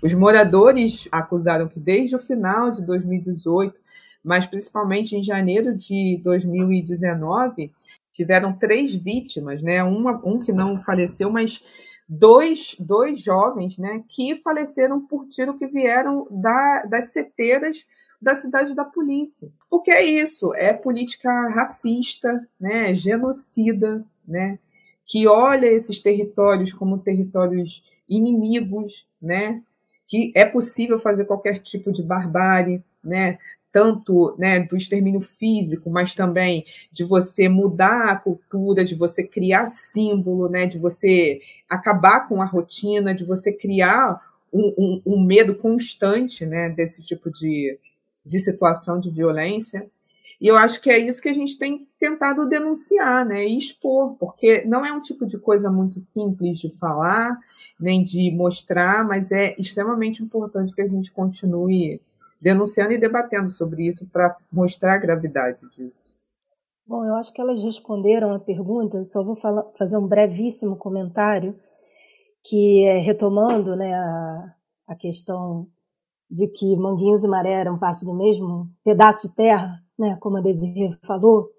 [0.02, 3.80] os moradores acusaram que desde o final de 2018,
[4.22, 7.72] mas principalmente em janeiro de 2019,
[8.12, 9.84] tiveram três vítimas, né?
[9.84, 11.62] Uma, um que não faleceu, mas
[12.08, 17.86] dois, dois jovens né, que faleceram por tiro que vieram da, das seteiras
[18.20, 19.52] da cidade da polícia.
[19.68, 24.58] Porque é isso, é política racista, né, genocida, né,
[25.04, 29.62] que olha esses territórios como territórios inimigos, né,
[30.06, 33.38] que é possível fazer qualquer tipo de barbárie, né,
[33.76, 39.68] tanto né, do extermínio físico, mas também de você mudar a cultura, de você criar
[39.68, 44.18] símbolo, né, de você acabar com a rotina, de você criar
[44.50, 47.78] um, um, um medo constante né, desse tipo de,
[48.24, 49.86] de situação de violência.
[50.40, 54.14] E eu acho que é isso que a gente tem tentado denunciar né, e expor,
[54.14, 57.38] porque não é um tipo de coisa muito simples de falar,
[57.78, 62.00] nem de mostrar, mas é extremamente importante que a gente continue
[62.40, 66.18] denunciando e debatendo sobre isso para mostrar a gravidade disso.
[66.87, 71.59] Bom, eu acho que elas responderam a pergunta, só vou falar, fazer um brevíssimo comentário,
[72.44, 74.55] que é retomando né, a,
[74.87, 75.66] a questão
[76.31, 80.40] de que Manguinhos e Maré eram parte do mesmo pedaço de terra, né, como a
[80.40, 81.51] Desirê falou,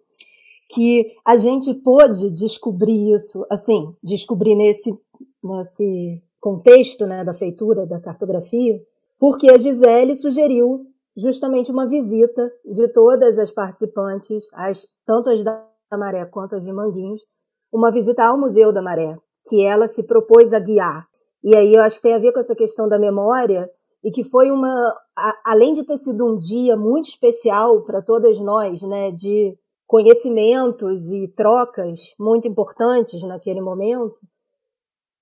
[0.70, 4.98] que a gente pôde descobrir isso, assim, descobrir nesse,
[5.44, 8.82] nesse contexto né, da feitura da cartografia,
[9.20, 15.68] porque a Gisele sugeriu justamente uma visita de todas as participantes, as, tanto as da
[15.98, 17.26] Maré quanto as de Manguinhos,
[17.72, 21.08] uma visita ao Museu da Maré, que ela se propôs a guiar.
[21.44, 23.70] E aí eu acho que tem a ver com essa questão da memória
[24.04, 28.40] e que foi uma, a, além de ter sido um dia muito especial para todas
[28.40, 34.18] nós, né, de conhecimentos e trocas muito importantes naquele momento,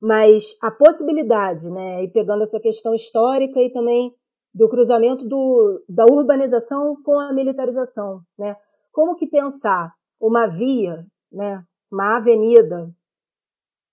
[0.01, 4.13] mas a possibilidade, né, e pegando essa questão histórica e também
[4.53, 8.55] do cruzamento do, da urbanização com a militarização, né?
[8.89, 12.89] Como que pensar uma via, né, uma avenida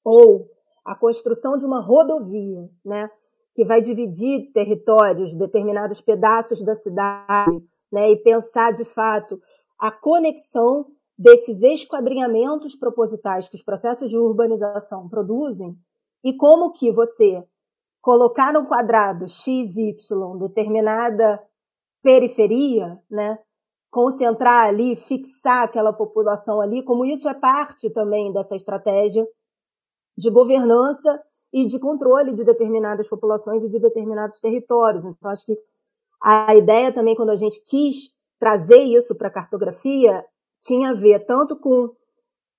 [0.04, 0.48] ou
[0.84, 3.10] a construção de uma rodovia, né,
[3.54, 9.40] que vai dividir territórios, determinados pedaços da cidade, né, e pensar de fato
[9.78, 10.86] a conexão
[11.18, 15.76] desses esquadrinhamentos propositais que os processos de urbanização produzem
[16.24, 17.46] e como que você
[18.00, 21.42] colocar no quadrado x, y determinada
[22.02, 23.38] periferia, né,
[23.90, 29.26] concentrar ali, fixar aquela população ali, como isso é parte também dessa estratégia
[30.16, 35.04] de governança e de controle de determinadas populações e de determinados territórios.
[35.04, 35.56] Então, acho que
[36.22, 40.24] a ideia também, quando a gente quis trazer isso para a cartografia
[40.60, 41.90] tinha a ver tanto com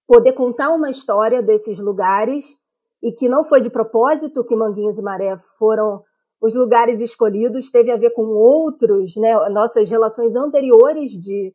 [0.06, 2.58] poder contar uma história desses lugares
[3.04, 6.02] e que não foi de propósito que Manguinhos e Maré foram
[6.42, 11.54] os lugares escolhidos, teve a ver com outros, né, nossas relações anteriores de,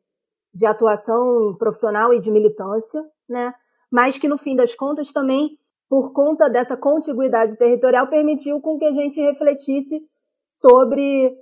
[0.53, 3.55] de atuação profissional e de militância, né,
[3.91, 5.59] mas que no fim das contas também,
[5.89, 10.03] por conta dessa contiguidade territorial, permitiu com que a gente refletisse
[10.47, 11.35] sobre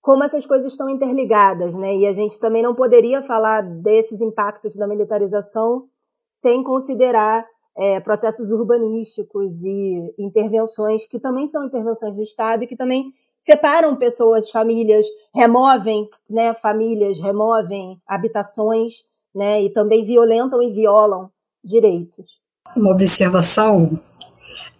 [0.00, 1.96] como essas coisas estão interligadas, né?
[1.96, 5.88] E a gente também não poderia falar desses impactos da militarização
[6.28, 12.76] sem considerar é, processos urbanísticos e intervenções que também são intervenções do Estado e que
[12.76, 19.62] também separam pessoas, famílias, removem né, famílias, removem habitações, né?
[19.62, 21.30] E também violentam e violam
[21.62, 22.40] direitos.
[22.76, 24.00] Uma observação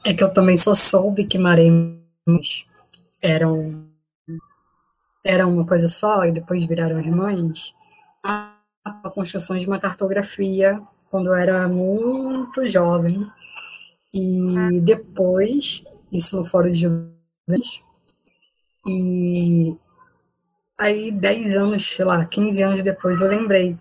[0.04, 2.66] é que eu também só soube que Maremos
[3.20, 3.85] eram
[5.24, 7.74] eram uma coisa só e depois viraram irmãs,
[8.22, 8.54] a,
[9.14, 10.83] construção de uma cartografia
[11.14, 13.24] quando eu era muito jovem.
[14.12, 17.85] E depois, isso no Fórum de Jovens,
[18.85, 19.77] e
[20.77, 23.79] aí 10 anos, sei lá, 15 anos depois eu lembrei.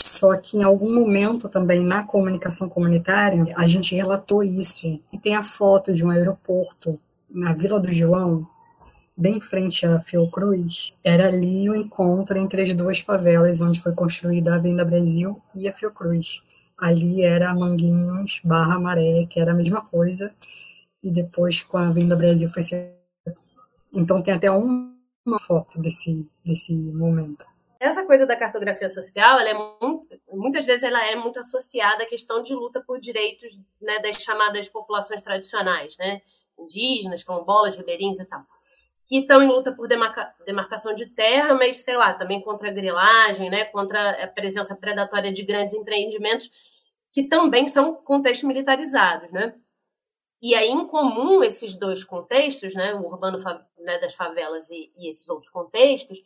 [0.00, 4.86] Só que em algum momento também na comunicação comunitária, a gente relatou isso.
[5.12, 6.98] E tem a foto de um aeroporto
[7.30, 8.48] na Vila do João,
[9.14, 13.92] bem em frente à Fiocruz, era ali o encontro entre as duas favelas onde foi
[13.92, 16.40] construída a Avenida Brasil e a Fiocruz.
[16.80, 20.34] Ali era Manguinhos barra Maré, que era a mesma coisa,
[21.02, 22.96] e depois com a Avenida Brasil foi ser...
[23.94, 27.46] Então tem até uma foto desse, desse momento.
[27.78, 32.06] Essa coisa da cartografia social, ela é muito, muitas vezes ela é muito associada à
[32.06, 36.20] questão de luta por direitos né, das chamadas populações tradicionais, né?
[36.58, 38.44] indígenas, quilombolas, ribeirinhos e tal
[39.10, 42.72] que estão em luta por demarca, demarcação de terra, mas, sei lá, também contra a
[42.72, 46.48] grilagem, né, contra a presença predatória de grandes empreendimentos,
[47.10, 49.52] que também são contextos militarizados, né?
[50.40, 53.36] E aí, em comum, esses dois contextos, né, o urbano
[53.78, 56.20] né, das favelas e, e esses outros contextos,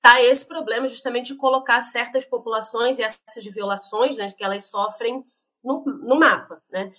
[0.00, 5.24] tá esse problema justamente de colocar certas populações e essas violações né, que elas sofrem
[5.64, 6.92] no, no mapa, né?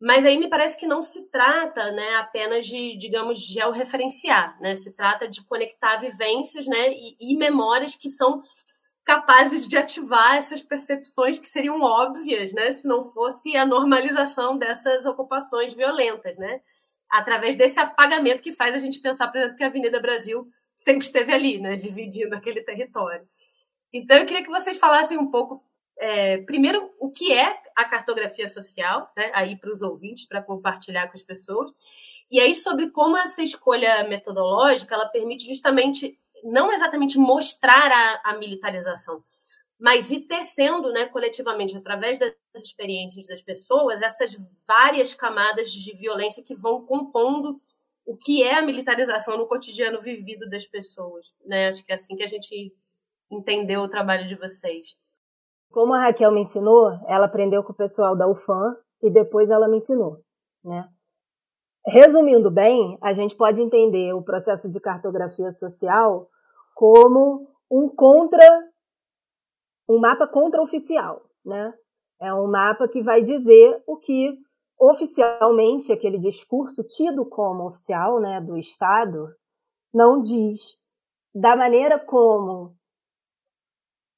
[0.00, 4.74] Mas aí me parece que não se trata né, apenas de, digamos, georreferenciar, né?
[4.74, 8.42] Se trata de conectar vivências né, e, e memórias que são
[9.04, 15.04] capazes de ativar essas percepções que seriam óbvias, né, se não fosse a normalização dessas
[15.04, 16.62] ocupações violentas, né,
[17.10, 21.04] através desse apagamento que faz a gente pensar, por exemplo, que a Avenida Brasil sempre
[21.04, 23.28] esteve ali, né, dividindo aquele território.
[23.92, 25.62] Então, eu queria que vocês falassem um pouco
[25.98, 31.08] é, primeiro, o que é a cartografia social, né, aí para os ouvintes, para compartilhar
[31.08, 31.72] com as pessoas,
[32.30, 38.38] e aí sobre como essa escolha metodológica ela permite justamente, não exatamente mostrar a, a
[38.38, 39.22] militarização,
[39.78, 46.42] mas ir tecendo né, coletivamente, através das experiências das pessoas, essas várias camadas de violência
[46.42, 47.60] que vão compondo
[48.06, 51.34] o que é a militarização no cotidiano vivido das pessoas.
[51.44, 51.68] Né?
[51.68, 52.72] Acho que é assim que a gente
[53.30, 54.96] entendeu o trabalho de vocês.
[55.74, 59.68] Como a Raquel me ensinou, ela aprendeu com o pessoal da UFAM e depois ela
[59.68, 60.20] me ensinou,
[60.64, 60.88] né?
[61.84, 66.28] resumindo bem, a gente pode entender o processo de cartografia social
[66.76, 68.46] como um contra
[69.88, 71.74] um mapa contra-oficial, né?
[72.20, 74.38] É um mapa que vai dizer o que
[74.78, 79.26] oficialmente aquele discurso tido como oficial, né, do Estado,
[79.92, 80.78] não diz.
[81.34, 82.76] Da maneira como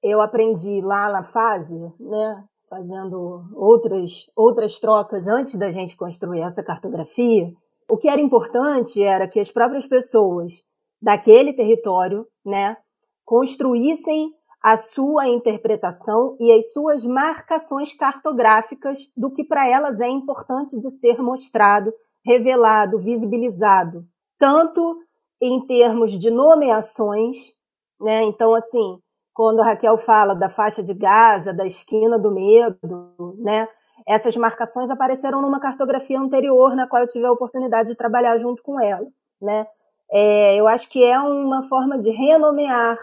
[0.07, 6.63] eu aprendi lá na fase, né, fazendo outras outras trocas antes da gente construir essa
[6.63, 7.53] cartografia,
[7.89, 10.63] o que era importante era que as próprias pessoas
[11.01, 12.77] daquele território, né,
[13.25, 14.33] construíssem
[14.63, 20.91] a sua interpretação e as suas marcações cartográficas do que para elas é importante de
[20.91, 21.93] ser mostrado,
[22.25, 24.05] revelado, visibilizado,
[24.39, 25.01] tanto
[25.41, 27.55] em termos de nomeações,
[28.01, 28.25] né?
[28.25, 28.99] Então, assim,
[29.37, 33.69] quando a Raquel fala da faixa de Gaza, da esquina do medo, né?
[34.09, 38.63] Essas marcações apareceram numa cartografia anterior, na qual eu tive a oportunidade de trabalhar junto
[38.63, 39.07] com ela,
[39.39, 39.67] né?
[40.11, 42.97] É, eu acho que é uma forma de renomear,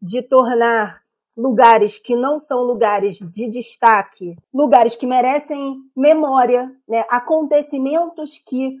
[0.00, 1.00] de tornar
[1.36, 7.04] lugares que não são lugares de destaque, lugares que merecem memória, né?
[7.10, 8.76] acontecimentos que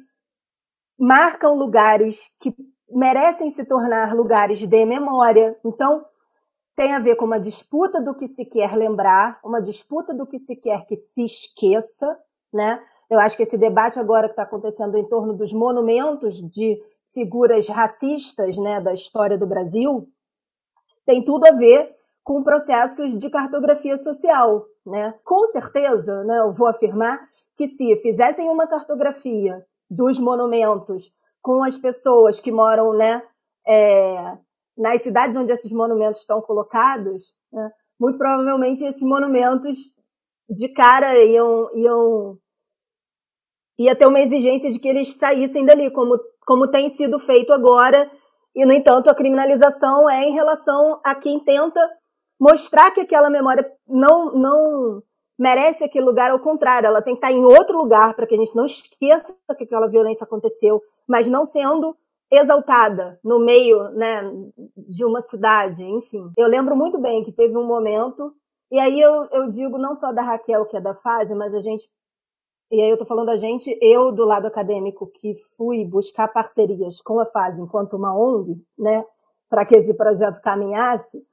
[0.96, 2.54] marcam lugares que
[2.88, 5.58] merecem se tornar lugares de memória.
[5.64, 6.04] Então,
[6.76, 10.38] tem a ver com uma disputa do que se quer lembrar, uma disputa do que
[10.38, 12.18] se quer que se esqueça,
[12.52, 12.82] né?
[13.08, 16.80] Eu acho que esse debate agora que está acontecendo em torno dos monumentos de
[17.12, 20.08] figuras racistas, né, da história do Brasil,
[21.04, 25.14] tem tudo a ver com processos de cartografia social, né?
[25.24, 27.20] Com certeza, né, eu vou afirmar
[27.56, 31.12] que se fizessem uma cartografia dos monumentos
[31.42, 33.22] com as pessoas que moram, né,
[33.66, 34.38] é,
[34.76, 39.76] nas cidades onde esses monumentos estão colocados, né, muito provavelmente esses monumentos
[40.48, 42.38] de cara iam, iam
[43.78, 48.10] ia ter uma exigência de que eles saíssem dali, como, como tem sido feito agora,
[48.54, 51.80] e, no entanto, a criminalização é em relação a quem tenta
[52.38, 55.02] mostrar que aquela memória não, não
[55.38, 58.38] merece aquele lugar, ao contrário, ela tem que estar em outro lugar para que a
[58.38, 61.96] gente não esqueça que aquela violência aconteceu, mas não sendo
[62.30, 64.22] exaltada no meio né,
[64.76, 66.30] de uma cidade, enfim.
[66.36, 68.32] Eu lembro muito bem que teve um momento,
[68.70, 71.60] e aí eu, eu digo não só da Raquel, que é da fase, mas a
[71.60, 71.88] gente.
[72.70, 77.02] E aí eu estou falando a gente, eu do lado acadêmico, que fui buscar parcerias
[77.02, 79.04] com a fase enquanto uma ONG, né,
[79.48, 81.26] para que esse projeto caminhasse,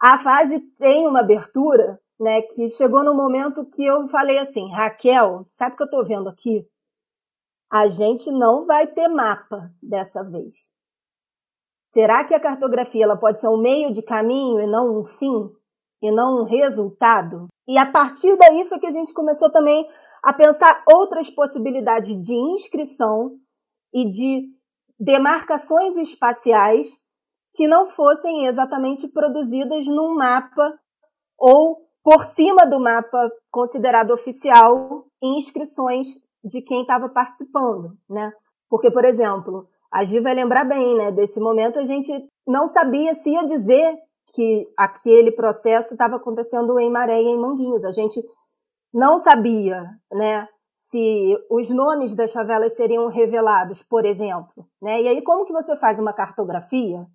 [0.00, 5.44] a fase tem uma abertura, né, que chegou no momento que eu falei assim, Raquel,
[5.50, 6.64] sabe o que eu estou vendo aqui?
[7.72, 10.70] A gente não vai ter mapa dessa vez.
[11.86, 15.50] Será que a cartografia ela pode ser um meio de caminho e não um fim?
[16.02, 17.46] E não um resultado?
[17.66, 19.88] E a partir daí foi que a gente começou também
[20.22, 23.38] a pensar outras possibilidades de inscrição
[23.90, 24.50] e de
[25.00, 27.02] demarcações espaciais
[27.54, 30.78] que não fossem exatamente produzidas num mapa
[31.38, 38.32] ou por cima do mapa considerado oficial inscrições de quem estava participando, né?
[38.68, 41.12] Porque, por exemplo, a Gi vai lembrar bem, né?
[41.12, 42.10] Desse momento a gente
[42.46, 43.98] não sabia se ia dizer
[44.34, 47.84] que aquele processo estava acontecendo em Maré e em Manguinhos.
[47.84, 48.22] A gente
[48.92, 50.48] não sabia, né?
[50.74, 55.02] Se os nomes das favelas seriam revelados, por exemplo, né?
[55.02, 57.06] E aí como que você faz uma cartografia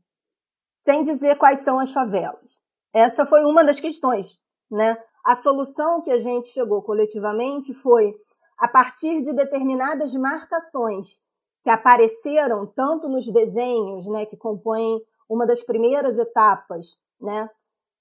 [0.76, 2.62] sem dizer quais são as favelas.
[2.94, 4.38] Essa foi uma das questões,
[4.70, 4.96] né?
[5.26, 8.16] A solução que a gente chegou coletivamente foi
[8.58, 11.22] a partir de determinadas marcações
[11.62, 17.50] que apareceram tanto nos desenhos, né, que compõem uma das primeiras etapas, né,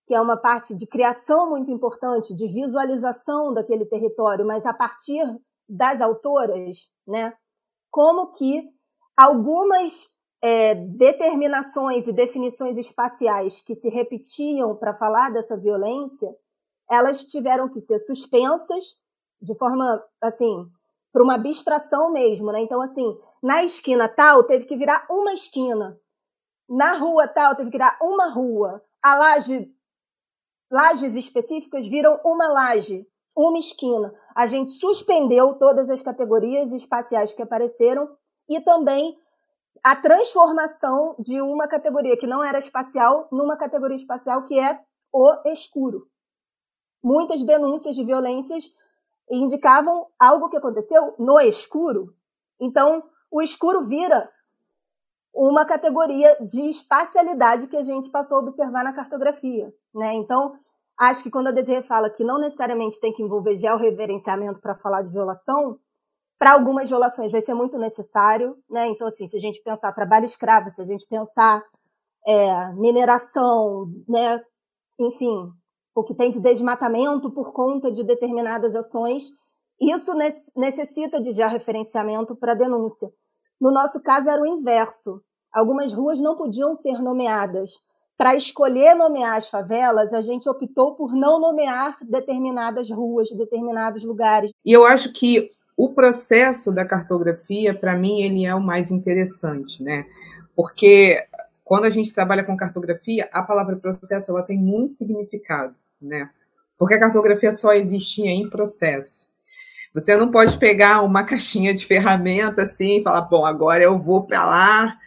[0.04, 5.24] que é uma parte de criação muito importante, de visualização daquele território, mas a partir
[5.68, 7.34] das autoras, né,
[7.90, 8.70] como que
[9.16, 10.08] algumas
[10.42, 16.32] é, determinações e definições espaciais que se repetiam para falar dessa violência,
[16.88, 18.96] elas tiveram que ser suspensas
[19.40, 20.70] de forma assim
[21.12, 22.60] para uma abstração mesmo, né?
[22.60, 25.98] Então assim, na esquina tal teve que virar uma esquina,
[26.68, 29.72] na rua tal teve que virar uma rua, a laje
[30.70, 33.06] lajes específicas viram uma laje,
[33.36, 34.12] uma esquina.
[34.34, 38.08] A gente suspendeu todas as categorias espaciais que apareceram
[38.48, 39.16] e também
[39.82, 44.80] a transformação de uma categoria que não era espacial numa categoria espacial que é
[45.12, 46.08] o escuro.
[47.02, 48.64] Muitas denúncias de violências
[49.30, 52.14] indicavam algo que aconteceu no escuro.
[52.60, 54.30] Então, o escuro vira
[55.34, 59.72] uma categoria de espacialidade que a gente passou a observar na cartografia.
[59.94, 60.14] Né?
[60.14, 60.54] Então,
[60.98, 65.02] acho que quando a Desiree fala que não necessariamente tem que envolver georreverenciamento para falar
[65.02, 65.78] de violação,
[66.38, 68.86] para algumas violações vai ser muito necessário, né?
[68.88, 71.62] Então, assim, se a gente pensar trabalho escravo, se a gente pensar
[72.26, 74.42] é, mineração, né?
[74.98, 75.50] Enfim,
[75.96, 79.30] o que tem de desmatamento por conta de determinadas ações,
[79.80, 80.12] isso
[80.54, 83.10] necessita de já referenciamento para denúncia.
[83.58, 85.22] No nosso caso era o inverso.
[85.50, 87.80] Algumas ruas não podiam ser nomeadas.
[88.14, 94.50] Para escolher nomear as favelas, a gente optou por não nomear determinadas ruas, determinados lugares.
[94.64, 99.82] E eu acho que o processo da cartografia, para mim, ele é o mais interessante,
[99.82, 100.04] né?
[100.54, 101.26] Porque
[101.64, 106.30] quando a gente trabalha com cartografia, a palavra processo ela tem muito significado, né?
[106.78, 109.30] Porque a cartografia só existia em processo.
[109.94, 114.24] Você não pode pegar uma caixinha de ferramenta assim e falar, bom, agora eu vou
[114.24, 114.98] para lá,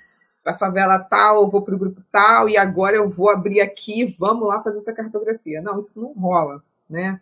[0.43, 3.61] para a favela tal, eu vou para o grupo tal, e agora eu vou abrir
[3.61, 5.61] aqui, vamos lá fazer essa cartografia.
[5.61, 7.21] Não, isso não rola, né?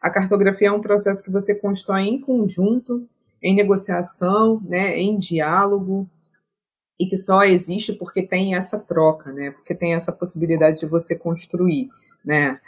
[0.00, 3.06] A cartografia é um processo que você constrói em conjunto,
[3.42, 6.08] em negociação, né, em diálogo,
[6.98, 11.16] e que só existe porque tem essa troca, né, porque tem essa possibilidade de você
[11.16, 11.90] construir,
[12.24, 12.60] né.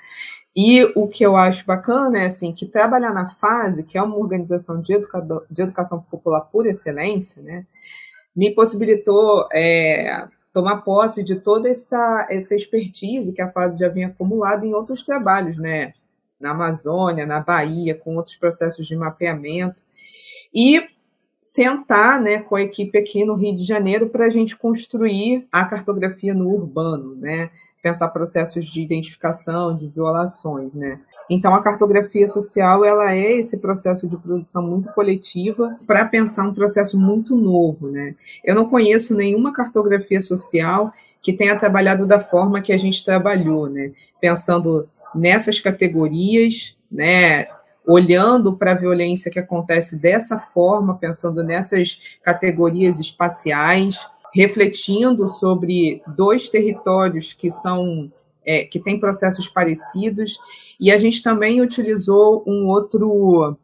[0.55, 4.17] E o que eu acho bacana é assim que trabalhar na fase, que é uma
[4.17, 7.67] organização de, educador, de educação popular por excelência, né,
[8.37, 14.09] me possibilitou é, tomar posse de toda essa, essa expertise que a fase já vinha
[14.09, 15.95] acumulada em outros trabalhos, né,
[16.39, 19.83] na Amazônia, na Bahia, com outros processos de mapeamento,
[20.55, 20.87] e
[21.41, 25.65] sentar né, com a equipe aqui no Rio de Janeiro para a gente construir a
[25.65, 27.51] cartografia no urbano, né?
[27.83, 30.73] Pensar processos de identificação, de violações.
[30.73, 31.01] Né?
[31.29, 36.55] Então, a cartografia social ela é esse processo de produção muito coletiva para pensar um
[36.55, 37.91] processo muito novo.
[37.91, 38.15] Né?
[38.45, 43.69] Eu não conheço nenhuma cartografia social que tenha trabalhado da forma que a gente trabalhou,
[43.69, 43.93] né?
[44.21, 47.47] pensando nessas categorias, né,
[47.87, 56.49] olhando para a violência que acontece dessa forma, pensando nessas categorias espaciais, refletindo sobre dois
[56.49, 58.11] territórios que são
[58.45, 60.39] é, que têm processos parecidos,
[60.81, 63.57] e a gente também utilizou um outro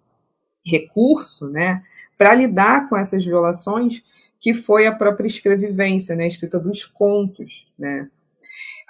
[0.65, 1.83] recurso, né,
[2.17, 4.03] para lidar com essas violações,
[4.41, 8.09] que foi a própria escrevivência, né, a escrita dos contos, né,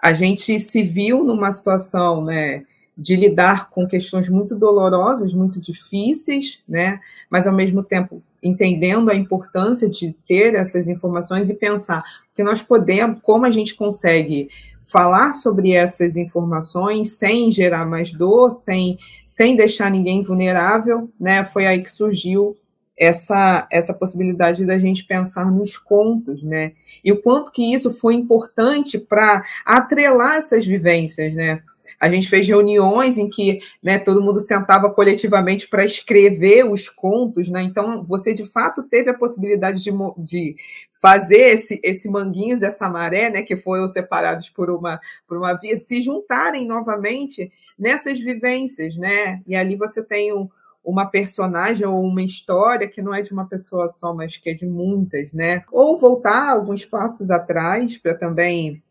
[0.03, 2.65] a gente se viu numa situação, né,
[2.97, 7.01] de lidar com questões muito dolorosas, muito difíceis, né,
[7.31, 12.03] mas ao mesmo tempo entendendo a importância de ter essas informações e pensar
[12.35, 14.49] que nós podemos, como a gente consegue
[14.85, 21.45] falar sobre essas informações sem gerar mais dor, sem, sem deixar ninguém vulnerável, né?
[21.45, 22.57] Foi aí que surgiu
[22.97, 26.73] essa, essa possibilidade da gente pensar nos contos, né?
[27.05, 31.63] E o quanto que isso foi importante para atrelar essas vivências, né?
[32.01, 37.49] A gente fez reuniões em que né, todo mundo sentava coletivamente para escrever os contos,
[37.49, 37.63] né?
[37.63, 40.57] Então você de fato teve a possibilidade de, de
[41.01, 45.77] fazer esse, esse manguinhos, essa maré, né, que foram separados por uma, por uma via,
[45.77, 49.41] se juntarem novamente nessas vivências, né?
[49.47, 50.49] E ali você tem um,
[50.85, 54.55] uma personagem ou uma história que não é de uma pessoa só, mas que é
[54.55, 55.63] de muitas, né?
[55.71, 58.83] Ou voltar alguns passos atrás para também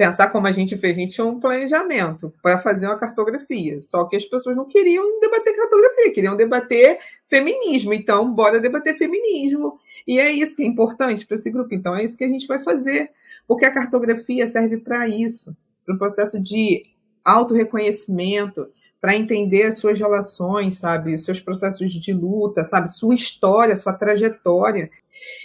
[0.00, 0.96] pensar como a gente fez.
[0.96, 5.20] A gente tinha um planejamento para fazer uma cartografia, só que as pessoas não queriam
[5.20, 6.98] debater cartografia, queriam debater
[7.28, 7.92] feminismo.
[7.92, 9.78] Então, bora debater feminismo.
[10.08, 11.74] E é isso que é importante para esse grupo.
[11.74, 13.10] Então, é isso que a gente vai fazer,
[13.46, 16.82] porque a cartografia serve para isso, para um processo de
[17.22, 18.70] autorreconhecimento,
[19.02, 23.92] para entender as suas relações, sabe, os seus processos de luta, sabe, sua história, sua
[23.92, 24.90] trajetória.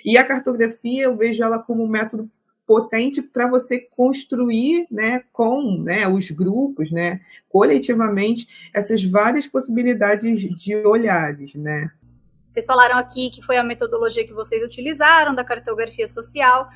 [0.06, 2.32] E a cartografia eu vejo ela como um método
[2.66, 10.76] potente para você construir, né, com, né, os grupos, né, coletivamente essas várias possibilidades de
[10.76, 11.92] olhares, né.
[12.46, 16.70] Vocês falaram aqui que foi a metodologia que vocês utilizaram da cartografia social.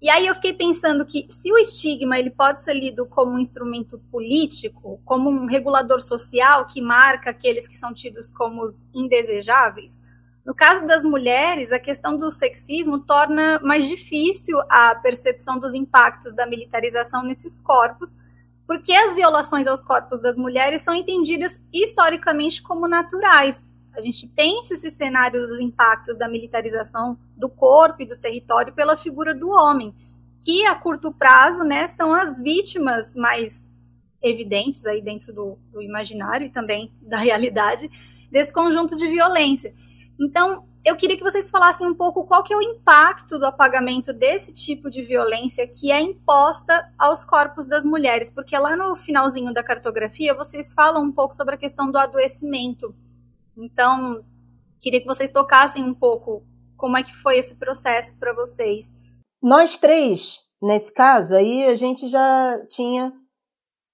[0.00, 3.38] E aí eu fiquei pensando que se o estigma ele pode ser lido como um
[3.38, 10.00] instrumento político, como um regulador social que marca aqueles que são tidos como os indesejáveis,
[10.44, 16.34] no caso das mulheres, a questão do sexismo torna mais difícil a percepção dos impactos
[16.34, 18.16] da militarização nesses corpos,
[18.66, 24.74] porque as violações aos corpos das mulheres são entendidas historicamente como naturais, a gente pensa
[24.74, 29.94] esse cenário dos impactos da militarização do corpo e do território pela figura do homem,
[30.40, 33.68] que a curto prazo, né, são as vítimas mais
[34.22, 37.90] evidentes aí dentro do, do imaginário e também da realidade
[38.30, 39.74] desse conjunto de violência.
[40.22, 44.12] Então, eu queria que vocês falassem um pouco qual que é o impacto do apagamento
[44.12, 49.52] desse tipo de violência que é imposta aos corpos das mulheres, porque lá no finalzinho
[49.52, 52.94] da cartografia vocês falam um pouco sobre a questão do adoecimento
[53.56, 54.24] então,
[54.82, 56.42] Queria que vocês tocassem um pouco
[56.76, 58.92] como é que foi esse processo para vocês.
[59.40, 63.12] Nós três, nesse caso, aí a gente já tinha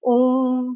[0.03, 0.75] um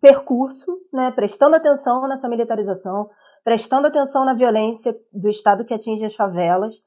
[0.00, 3.08] percurso, né, prestando atenção nessa militarização,
[3.44, 6.82] prestando atenção na violência do Estado que atinge as favelas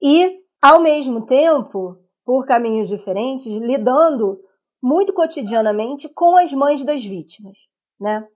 [0.00, 4.40] e, ao mesmo tempo, por caminhos diferentes, lidando
[4.82, 7.68] muito cotidianamente com as mães das vítimas,
[8.00, 8.26] né?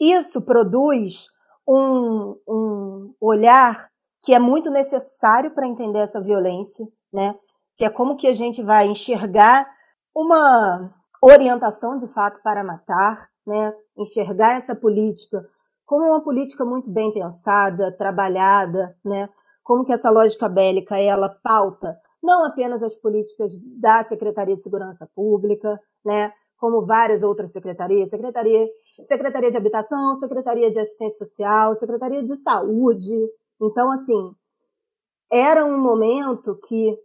[0.00, 1.26] Isso produz
[1.68, 3.90] um, um olhar
[4.22, 7.34] que é muito necessário para entender essa violência, né?
[7.76, 9.68] Que é como que a gente vai enxergar
[10.14, 13.74] uma orientação de fato para matar, né?
[13.96, 15.46] Enxergar essa política
[15.90, 19.28] como uma política muito bem pensada, trabalhada, né?
[19.60, 25.10] Como que essa lógica bélica ela pauta não apenas as políticas da Secretaria de Segurança
[25.16, 26.32] Pública, né?
[26.56, 28.68] Como várias outras secretarias, secretaria,
[29.04, 33.28] secretaria de Habitação, Secretaria de Assistência Social, Secretaria de Saúde.
[33.60, 34.30] Então, assim,
[35.28, 36.96] era um momento que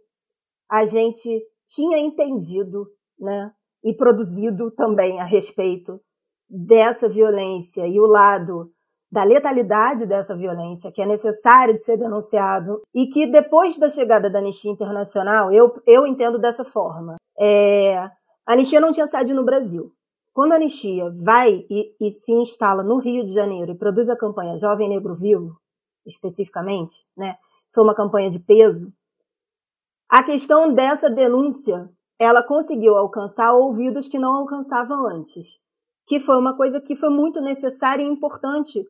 [0.70, 2.86] a gente tinha entendido,
[3.18, 3.50] né?
[3.82, 6.00] E produzido também a respeito
[6.48, 8.72] dessa violência e o lado
[9.10, 14.28] da letalidade dessa violência, que é necessário de ser denunciado, e que depois da chegada
[14.28, 17.16] da Anistia Internacional, eu, eu entendo dessa forma.
[17.38, 19.92] É, a Anistia não tinha sede no Brasil.
[20.32, 24.16] Quando a Anistia vai e, e se instala no Rio de Janeiro e produz a
[24.16, 25.56] campanha Jovem Negro Vivo,
[26.04, 27.36] especificamente, né,
[27.72, 28.92] foi uma campanha de peso,
[30.08, 35.60] a questão dessa denúncia, ela conseguiu alcançar ouvidos que não alcançavam antes
[36.06, 38.86] que foi uma coisa que foi muito necessária e importante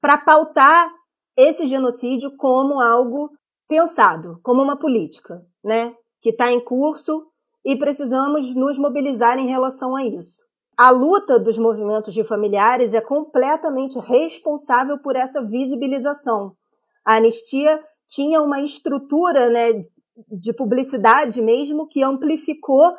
[0.00, 0.90] para pautar
[1.36, 3.30] esse genocídio como algo
[3.68, 5.94] pensado, como uma política, né?
[6.20, 7.26] Que está em curso
[7.64, 10.42] e precisamos nos mobilizar em relação a isso.
[10.76, 16.56] A luta dos movimentos de familiares é completamente responsável por essa visibilização.
[17.04, 19.82] A anistia tinha uma estrutura né,
[20.30, 22.94] de publicidade mesmo que amplificou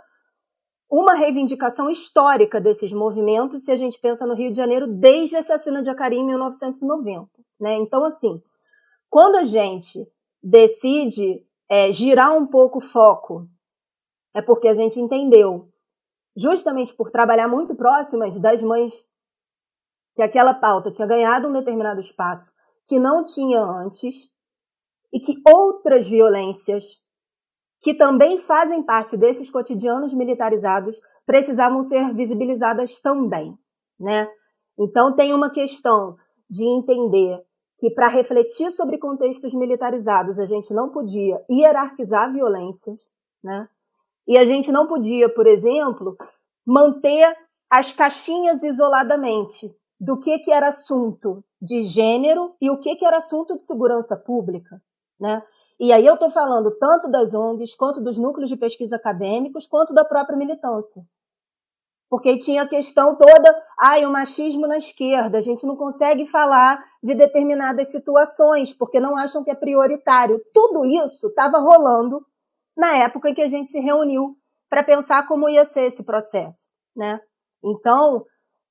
[0.90, 5.40] uma reivindicação histórica desses movimentos, se a gente pensa no Rio de Janeiro, desde a
[5.40, 7.30] assassina de Acari em 1990.
[7.60, 7.76] Né?
[7.76, 8.42] Então, assim,
[9.10, 10.12] quando a gente
[10.42, 13.48] decide é, girar um pouco o foco,
[14.34, 15.70] é porque a gente entendeu,
[16.36, 19.08] justamente por trabalhar muito próximas das mães,
[20.16, 22.52] que aquela pauta tinha ganhado um determinado espaço
[22.86, 24.34] que não tinha antes,
[25.12, 27.02] e que outras violências
[27.82, 33.58] que também fazem parte desses cotidianos militarizados, precisavam ser visibilizadas também,
[34.00, 34.28] né?
[34.78, 36.18] Então tem uma questão
[36.50, 37.42] de entender
[37.78, 43.10] que para refletir sobre contextos militarizados a gente não podia hierarquizar violências,
[43.44, 43.68] né?
[44.28, 46.18] E a gente não podia, por exemplo,
[46.66, 47.36] manter
[47.70, 53.18] as caixinhas isoladamente do que, que era assunto de gênero e o que, que era
[53.18, 54.82] assunto de segurança pública.
[55.20, 55.44] Né?
[55.80, 59.94] E aí eu estou falando tanto das ONGs, quanto dos núcleos de pesquisa acadêmicos, quanto
[59.94, 61.04] da própria militância.
[62.10, 66.84] Porque tinha a questão toda, ai, o machismo na esquerda, a gente não consegue falar
[67.04, 70.42] de determinadas situações, porque não acham que é prioritário.
[70.54, 72.26] Tudo isso estava rolando
[72.76, 74.36] na época em que a gente se reuniu
[74.70, 76.68] para pensar como ia ser esse processo.
[76.96, 77.20] Né?
[77.64, 78.26] Então,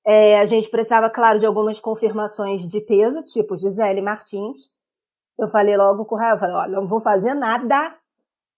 [0.05, 4.71] é, a gente precisava, claro, de algumas confirmações de peso, tipo Gisele Martins,
[5.39, 7.97] eu falei logo com o Rael, falei, olha, não vou fazer nada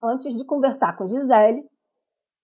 [0.03, 1.63] antes de conversar com Gisele.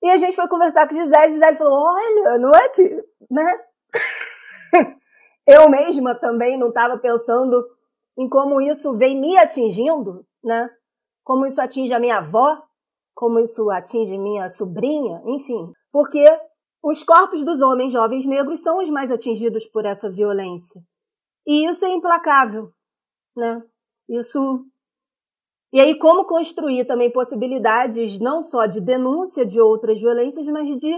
[0.04, 3.60] E a gente foi conversar com Gisele, Gisele falou, olha, não é que, né?
[5.48, 7.66] eu mesma também não estava pensando
[8.18, 10.70] em como isso vem me atingindo, né?
[11.24, 12.62] Como isso atinge a minha avó,
[13.16, 15.72] como isso atinge minha sobrinha, enfim.
[15.92, 16.24] Porque
[16.84, 20.80] os corpos dos homens jovens negros são os mais atingidos por essa violência.
[21.46, 22.72] E isso é implacável,
[23.36, 23.64] né?
[24.10, 24.66] Isso.
[25.74, 30.94] E aí, como construir também possibilidades não só de denúncia de outras violências, mas de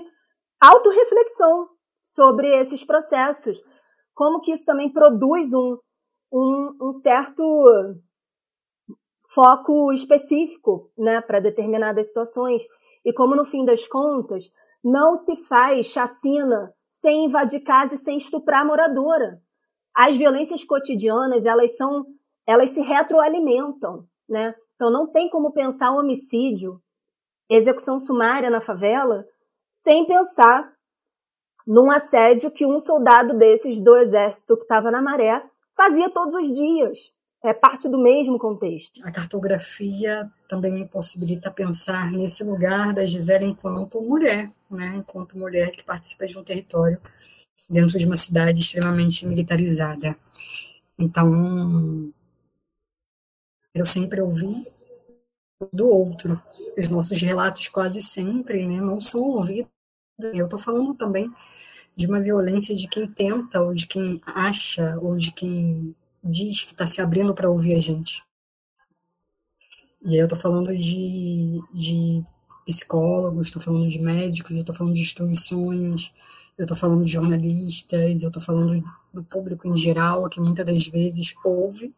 [0.59, 1.69] autorreflexão
[2.03, 3.61] sobre esses processos.
[4.13, 5.77] Como que isso também produz um,
[6.31, 7.43] um, um certo
[9.33, 12.63] foco específico né, para determinadas situações.
[13.05, 14.51] E como, no fim das contas,
[14.83, 19.41] não se faz chacina sem invadir casa e sem estuprar a moradora.
[19.95, 22.05] As violências cotidianas, elas são
[22.49, 24.55] elas se retroalimentam, né?
[24.73, 26.81] Então não tem como pensar homicídio,
[27.47, 29.23] execução sumária na favela,
[29.71, 30.73] sem pensar
[31.67, 35.43] num assédio que um soldado desses do exército que estava na maré
[35.77, 37.13] fazia todos os dias.
[37.43, 38.99] É parte do mesmo contexto.
[39.05, 44.95] A cartografia também me possibilita pensar nesse lugar da Gisele enquanto mulher, né?
[44.97, 46.99] enquanto mulher que participa de um território
[47.69, 50.17] dentro de uma cidade extremamente militarizada.
[50.97, 52.11] Então,
[53.73, 54.63] Eu sempre ouvi
[55.73, 56.41] do outro.
[56.77, 59.71] Os nossos relatos quase sempre né, não são ouvidos.
[60.33, 61.31] Eu estou falando também
[61.95, 66.71] de uma violência de quem tenta, ou de quem acha, ou de quem diz que
[66.71, 68.23] está se abrindo para ouvir a gente.
[70.01, 72.23] E aí eu estou falando de, de
[72.65, 76.13] psicólogos, estou falando de médicos, eu estou falando de instituições,
[76.57, 78.81] eu estou falando de jornalistas, eu estou falando
[79.13, 81.93] do público em geral, que muitas das vezes ouve,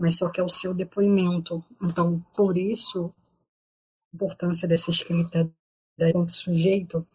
[0.00, 1.62] mas só quer o seu depoimento.
[1.82, 3.12] Então, por isso,
[4.10, 5.52] a importância dessa escrita
[6.00, 7.06] enquanto sujeito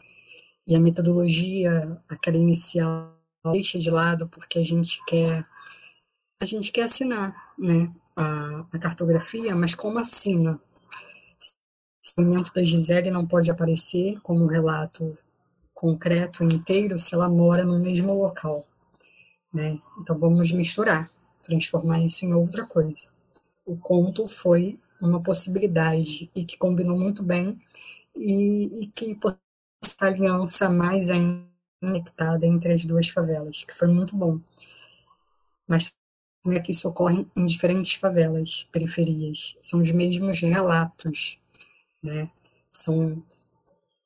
[0.67, 3.17] e a metodologia, aquela inicial,
[3.51, 5.47] deixa de lado porque a gente quer
[6.39, 10.59] a gente quer assinar, né, a, a cartografia, mas como assina?
[10.59, 15.17] O depoimento da Gisele não pode aparecer como um relato
[15.73, 18.63] concreto inteiro se ela mora no mesmo local,
[19.51, 19.79] né?
[19.99, 21.09] Então vamos misturar,
[21.45, 23.07] transformar isso em outra coisa.
[23.65, 27.59] O conto foi uma possibilidade e que combinou muito bem
[28.15, 29.17] e, e que
[29.83, 31.09] essa aliança mais
[31.79, 34.39] conectada entre as duas favelas, que foi muito bom.
[35.67, 35.95] Mas
[36.47, 39.55] é que isso ocorre em diferentes favelas, periferias.
[39.61, 41.39] São os mesmos relatos,
[42.01, 42.29] né?
[42.71, 43.23] São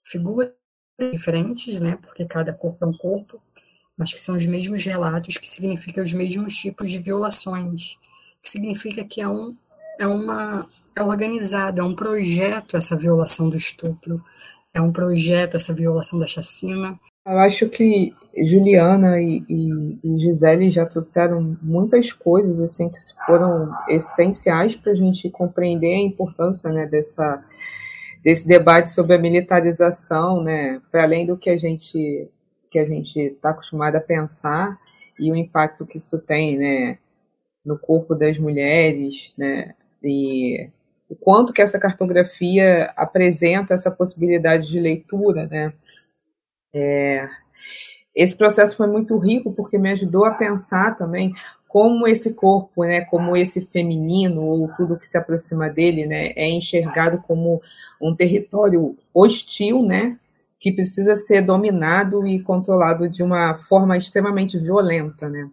[0.05, 0.51] figuras
[1.11, 1.97] diferentes, né?
[1.97, 3.41] Porque cada corpo é um corpo,
[3.99, 7.97] mas que são os mesmos relatos, que significam os mesmos tipos de violações,
[8.41, 9.53] que significa que é um
[9.99, 14.23] é uma é organizado, é um projeto essa violação do estupro,
[14.73, 16.97] é um projeto essa violação da chacina.
[17.27, 23.69] Eu acho que Juliana e, e, e Gisele já trouxeram muitas coisas assim que foram
[23.89, 27.43] essenciais para a gente compreender a importância né, dessa
[28.23, 32.29] desse debate sobre a militarização, né, para além do que a gente
[32.69, 34.79] que a gente está acostumado a pensar
[35.19, 36.97] e o impacto que isso tem, né,
[37.65, 40.69] no corpo das mulheres, né, e
[41.09, 45.73] o quanto que essa cartografia apresenta essa possibilidade de leitura, né.
[46.73, 47.27] É,
[48.15, 51.33] esse processo foi muito rico porque me ajudou a pensar também
[51.67, 56.49] como esse corpo, né, como esse feminino ou tudo que se aproxima dele, né, é
[56.49, 57.61] enxergado como
[58.01, 60.17] um território hostil, né,
[60.59, 65.49] que precisa ser dominado e controlado de uma forma extremamente violenta, né.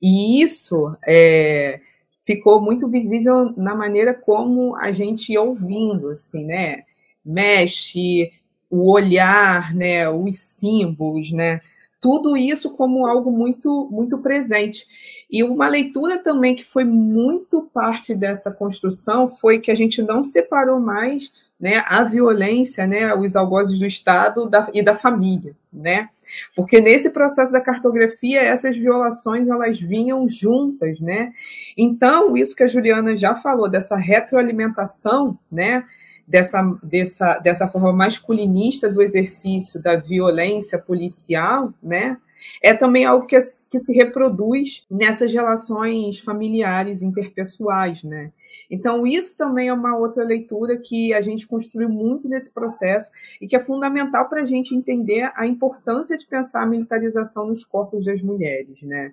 [0.00, 1.80] E isso é,
[2.20, 6.84] ficou muito visível na maneira como a gente ia ouvindo, assim, né,
[7.24, 8.30] mexe
[8.70, 11.60] o olhar, né, os símbolos, né,
[12.00, 14.86] tudo isso como algo muito muito presente.
[15.30, 20.22] E uma leitura também que foi muito parte dessa construção foi que a gente não
[20.22, 26.08] separou mais né, a violência, né, os algozes do Estado da, e da família, né?
[26.54, 31.32] Porque nesse processo da cartografia, essas violações elas vinham juntas, né?
[31.76, 35.84] Então, isso que a Juliana já falou, dessa retroalimentação, né?
[36.26, 42.18] Dessa, dessa, dessa forma masculinista do exercício da violência policial, né?
[42.62, 43.38] É também algo que,
[43.70, 48.32] que se reproduz nessas relações familiares, interpessoais, né?
[48.70, 53.10] Então, isso também é uma outra leitura que a gente construiu muito nesse processo
[53.40, 57.64] e que é fundamental para a gente entender a importância de pensar a militarização nos
[57.64, 59.12] corpos das mulheres, né?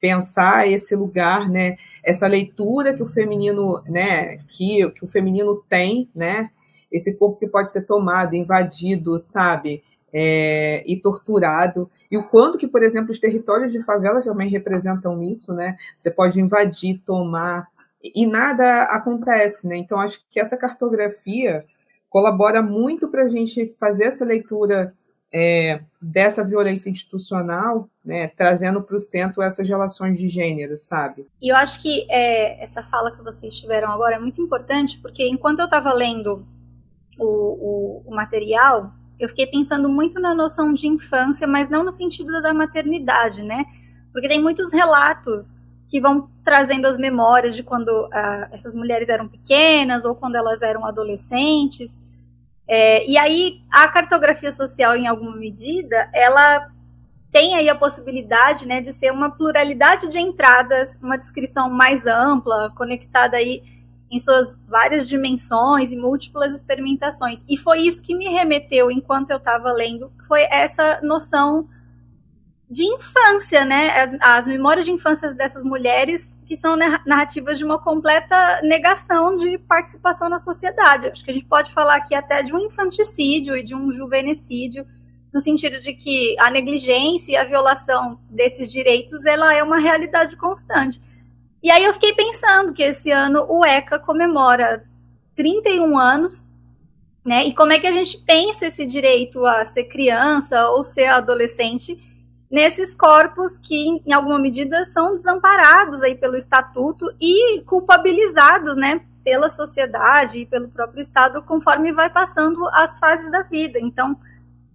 [0.00, 1.76] Pensar esse lugar, né?
[2.02, 4.38] Essa leitura que o feminino, né?
[4.48, 6.50] Que, que o feminino tem, né?
[6.90, 9.82] Esse corpo que pode ser tomado, invadido, sabe?
[10.12, 15.20] É, e torturado e o quanto que, por exemplo, os territórios de favelas também representam
[15.20, 15.76] isso, né?
[15.98, 17.66] Você pode invadir, tomar,
[18.00, 19.76] e nada acontece, né?
[19.76, 21.64] Então, acho que essa cartografia
[22.08, 24.94] colabora muito para a gente fazer essa leitura
[25.34, 31.26] é, dessa violência institucional, né, trazendo para o centro essas relações de gênero, sabe?
[31.42, 35.26] E eu acho que é, essa fala que vocês tiveram agora é muito importante, porque
[35.26, 36.46] enquanto eu estava lendo
[37.18, 41.90] o, o, o material, eu fiquei pensando muito na noção de infância, mas não no
[41.90, 43.64] sentido da maternidade, né?
[44.12, 45.56] Porque tem muitos relatos
[45.88, 50.62] que vão trazendo as memórias de quando uh, essas mulheres eram pequenas ou quando elas
[50.62, 52.00] eram adolescentes.
[52.66, 56.68] É, e aí a cartografia social, em alguma medida, ela
[57.30, 62.72] tem aí a possibilidade, né, de ser uma pluralidade de entradas, uma descrição mais ampla,
[62.76, 63.62] conectada aí
[64.14, 67.44] em suas várias dimensões e múltiplas experimentações.
[67.48, 71.68] E foi isso que me remeteu, enquanto eu estava lendo, foi essa noção
[72.70, 73.90] de infância, né?
[73.90, 79.58] As, as, memórias de infância dessas mulheres que são narrativas de uma completa negação de
[79.58, 81.08] participação na sociedade.
[81.08, 84.86] Acho que a gente pode falar aqui até de um infanticídio e de um juvenicídio,
[85.32, 90.36] no sentido de que a negligência e a violação desses direitos ela é uma realidade
[90.36, 91.00] constante.
[91.64, 94.84] E aí eu fiquei pensando que esse ano o ECA comemora
[95.34, 96.46] 31 anos,
[97.24, 97.46] né?
[97.46, 101.98] E como é que a gente pensa esse direito a ser criança ou ser adolescente
[102.50, 109.48] nesses corpos que, em alguma medida, são desamparados aí pelo estatuto e culpabilizados, né, pela
[109.48, 113.78] sociedade e pelo próprio Estado conforme vai passando as fases da vida.
[113.80, 114.18] Então,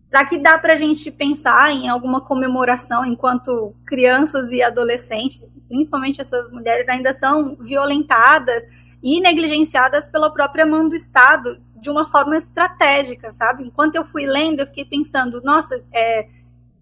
[0.10, 6.20] será que dá para a gente pensar em alguma comemoração enquanto crianças e adolescentes, principalmente
[6.20, 8.64] essas mulheres, ainda são violentadas
[9.04, 13.64] e negligenciadas pela própria mão do Estado de uma forma estratégica, sabe?
[13.64, 16.28] Enquanto eu fui lendo, eu fiquei pensando, nossa, é,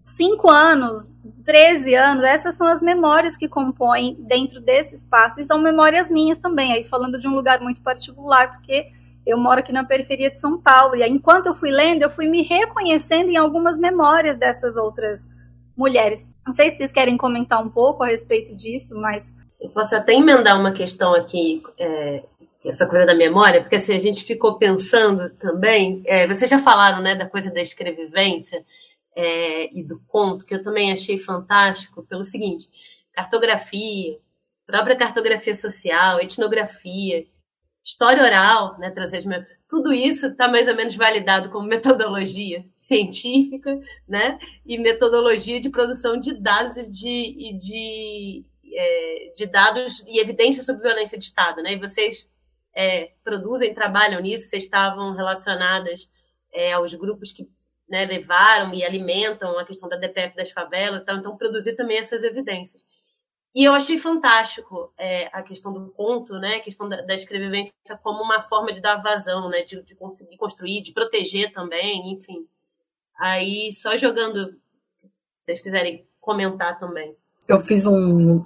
[0.02, 1.14] cinco anos,
[1.44, 6.38] 13 anos, essas são as memórias que compõem dentro desse espaço, e são memórias minhas
[6.38, 8.88] também, aí falando de um lugar muito particular, porque
[9.28, 12.10] eu moro aqui na periferia de São Paulo, e aí, enquanto eu fui lendo, eu
[12.10, 15.28] fui me reconhecendo em algumas memórias dessas outras
[15.76, 16.32] mulheres.
[16.46, 19.36] Não sei se vocês querem comentar um pouco a respeito disso, mas...
[19.60, 22.24] Eu posso até emendar uma questão aqui, é,
[22.66, 27.02] essa coisa da memória, porque assim, a gente ficou pensando também, é, vocês já falaram,
[27.02, 28.64] né, da coisa da escrevivência,
[29.16, 32.70] é, e do conto, que eu também achei fantástico, pelo seguinte:
[33.12, 34.16] cartografia,
[34.66, 37.26] própria cartografia social, etnografia,
[37.88, 39.24] história oral, né, trazer
[39.70, 46.20] tudo isso está mais ou menos validado como metodologia científica, né, e metodologia de produção
[46.20, 51.74] de dados e de, de, é, de dados e evidências sobre violência de Estado, né,
[51.74, 52.30] e vocês
[52.76, 56.12] é, produzem, trabalham nisso, vocês estavam relacionadas
[56.54, 57.50] é, aos grupos que
[57.88, 61.14] né, levaram e alimentam a questão da DPF das favelas, tá?
[61.14, 62.84] então produzir também essas evidências.
[63.56, 67.74] E eu achei fantástico é, a questão do conto, né, a questão da, da escrevivência
[68.04, 72.48] como uma forma de dar vazão, né, de, de conseguir construir, de proteger também, enfim.
[73.18, 74.52] Aí, só jogando,
[75.34, 77.16] se vocês quiserem comentar também.
[77.48, 78.44] Eu fiz um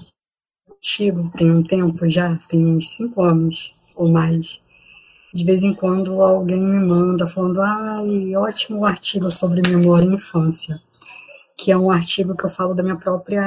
[0.69, 4.61] artigo, tem um tempo já, tem uns cinco anos ou mais,
[5.33, 10.81] de vez em quando alguém me manda falando, ai, ótimo artigo sobre memória e infância,
[11.57, 13.43] que é um artigo que eu falo da minha própria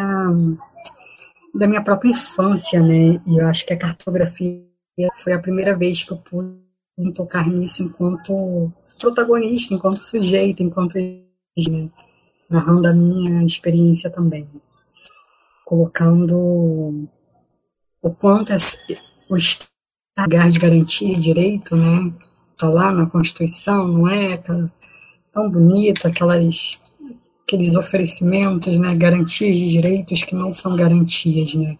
[1.55, 3.21] da minha própria infância, né?
[3.27, 4.65] E eu acho que a cartografia
[5.23, 6.59] foi a primeira vez que eu pude
[7.15, 11.91] tocar nisso enquanto protagonista, enquanto sujeito, enquanto né?
[12.51, 14.49] narrando a minha experiência também,
[15.65, 17.09] colocando
[18.03, 18.77] o quanto esse,
[19.29, 19.37] o
[20.21, 22.13] lugar de garantia de direito, né?
[22.57, 24.37] Tá lá na Constituição, não é?
[24.37, 24.71] Tá
[25.33, 26.81] tão bonito, aquelas,
[27.47, 28.95] aqueles oferecimentos, né?
[28.97, 31.79] Garantias de direitos que não são garantias, né?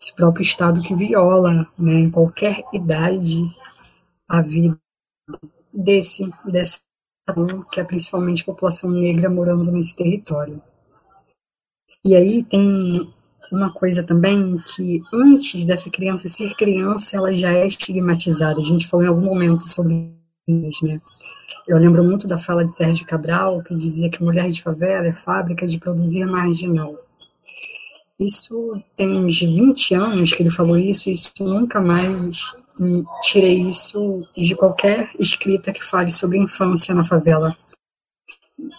[0.00, 1.94] Esse próprio Estado que viola, né?
[1.94, 3.42] Em qualquer idade,
[4.28, 4.78] a vida
[5.72, 6.78] desse, dessa
[7.72, 10.60] que é principalmente a população negra morando nesse território.
[12.04, 13.00] E aí tem
[13.50, 18.60] uma coisa também que antes dessa criança ser criança, ela já é estigmatizada.
[18.60, 20.12] A gente falou em algum momento sobre
[20.46, 21.00] isso, né?
[21.66, 25.12] Eu lembro muito da fala de Sérgio Cabral, que dizia que mulher de favela é
[25.12, 26.94] fábrica de produzir marginal.
[28.20, 32.54] Isso tem uns 20 anos que ele falou isso, e isso nunca mais
[33.22, 37.56] tirei isso de qualquer escrita que fale sobre infância na favela.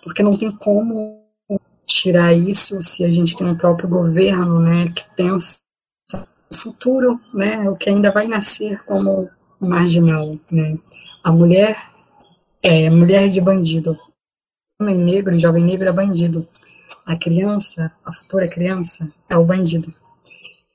[0.04, 1.24] Porque não tem como
[1.86, 5.60] tirar isso se a gente tem um próprio governo, né, que pensa
[6.14, 9.30] no futuro, né, o que ainda vai nascer como
[9.60, 10.78] marginal, né.
[11.24, 11.95] A mulher
[12.68, 13.96] é mulher de bandido.
[14.82, 16.48] Homem negro, jovem negro é bandido.
[17.06, 19.94] A criança, a futura criança, é o bandido.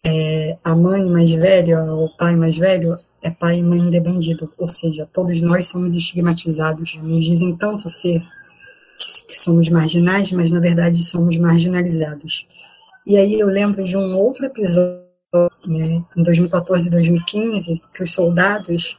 [0.06, 4.54] É, a mãe mais velha, o pai mais velho, é pai e mãe de bandido.
[4.56, 6.94] Ou seja, todos nós somos estigmatizados.
[6.94, 8.22] Nos dizem tanto ser
[8.96, 12.46] que, que somos marginais, mas na verdade somos marginalizados.
[13.04, 15.02] E aí eu lembro de um outro episódio,
[15.66, 18.96] né, em 2014 e 2015, que os soldados,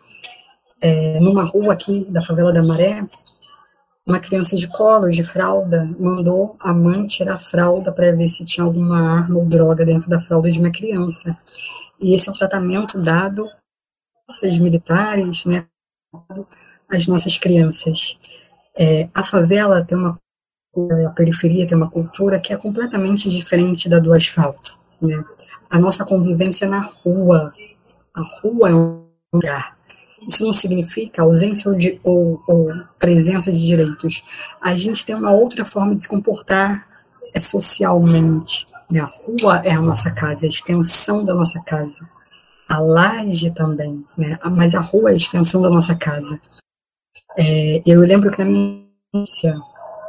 [0.82, 3.06] é, numa rua aqui da favela da Maré,
[4.06, 8.44] uma criança de colo, de fralda, mandou a mãe tirar a fralda para ver se
[8.44, 11.38] tinha alguma arma ou droga dentro da fralda de uma criança.
[12.00, 13.48] E esse é o tratamento dado
[14.28, 15.68] às militares, né,
[16.90, 18.20] às nossas crianças.
[18.76, 20.18] É, a favela tem uma
[21.06, 24.80] a periferia tem uma cultura que é completamente diferente da do asfalto.
[25.02, 25.22] Né?
[25.70, 27.54] A nossa convivência é na rua.
[28.14, 29.78] A rua é um lugar.
[30.28, 34.24] Isso não significa ausência ou, de, ou, ou presença de direitos.
[34.62, 36.88] A gente tem uma outra forma de se comportar
[37.34, 38.68] é socialmente.
[38.94, 42.08] A rua é a nossa casa, a extensão da nossa casa.
[42.68, 44.38] A laje também, né?
[44.44, 46.40] mas a rua é a extensão da nossa casa.
[47.38, 49.60] É, eu lembro que na minha infância,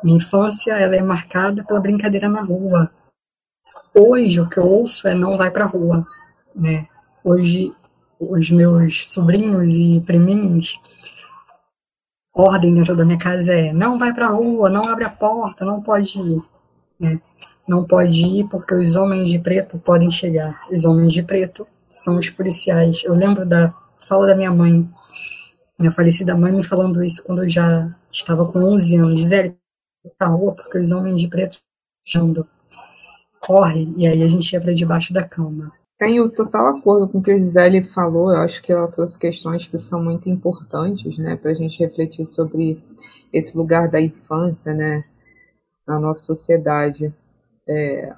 [0.02, 2.90] minha infância ela é marcada pela brincadeira na rua.
[3.94, 6.06] Hoje o que eu ouço é não vai para a rua.
[6.54, 6.86] né?
[7.24, 7.72] Hoje,
[8.30, 10.80] os meus sobrinhos e priminhos,
[12.34, 15.64] ordem dentro da minha casa é não vai para a rua, não abre a porta,
[15.64, 16.42] não pode ir,
[16.98, 17.20] né?
[17.66, 20.66] Não pode ir porque os homens de preto podem chegar.
[20.70, 23.04] Os homens de preto são os policiais.
[23.04, 24.88] Eu lembro da fala da minha mãe,
[25.78, 29.24] minha falecida mãe, me falando isso quando eu já estava com 11 anos.
[29.24, 29.54] Zé,
[30.18, 31.58] para a rua porque os homens de preto
[32.04, 32.46] chamando.
[33.40, 35.72] Corre, e aí a gente ia para debaixo da cama.
[36.02, 38.32] Tenho total acordo com o que o Gisele falou.
[38.32, 42.26] Eu acho que ela trouxe questões que são muito importantes, né, para a gente refletir
[42.26, 42.82] sobre
[43.32, 45.04] esse lugar da infância, né,
[45.86, 47.14] na nossa sociedade.
[47.68, 48.12] É,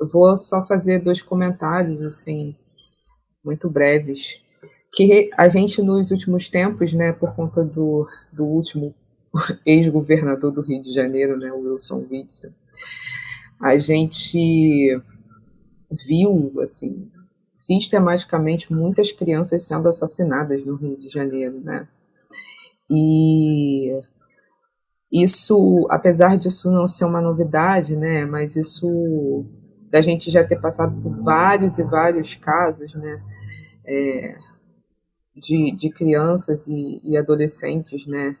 [0.00, 2.54] vou só fazer dois comentários, assim,
[3.44, 4.40] muito breves.
[4.92, 8.94] Que a gente, nos últimos tempos, né, por conta do, do último
[9.66, 12.52] ex-governador do Rio de Janeiro, né, Wilson Witzel,
[13.60, 15.02] a gente
[15.90, 17.10] viu, assim,
[17.52, 21.88] sistematicamente muitas crianças sendo assassinadas no Rio de Janeiro, né?
[22.90, 24.00] E
[25.12, 28.24] isso, apesar disso não ser uma novidade, né?
[28.24, 29.44] Mas isso
[29.90, 33.22] da gente já ter passado por vários e vários casos, né?
[33.86, 34.36] É,
[35.34, 38.36] de, de crianças e, e adolescentes, né?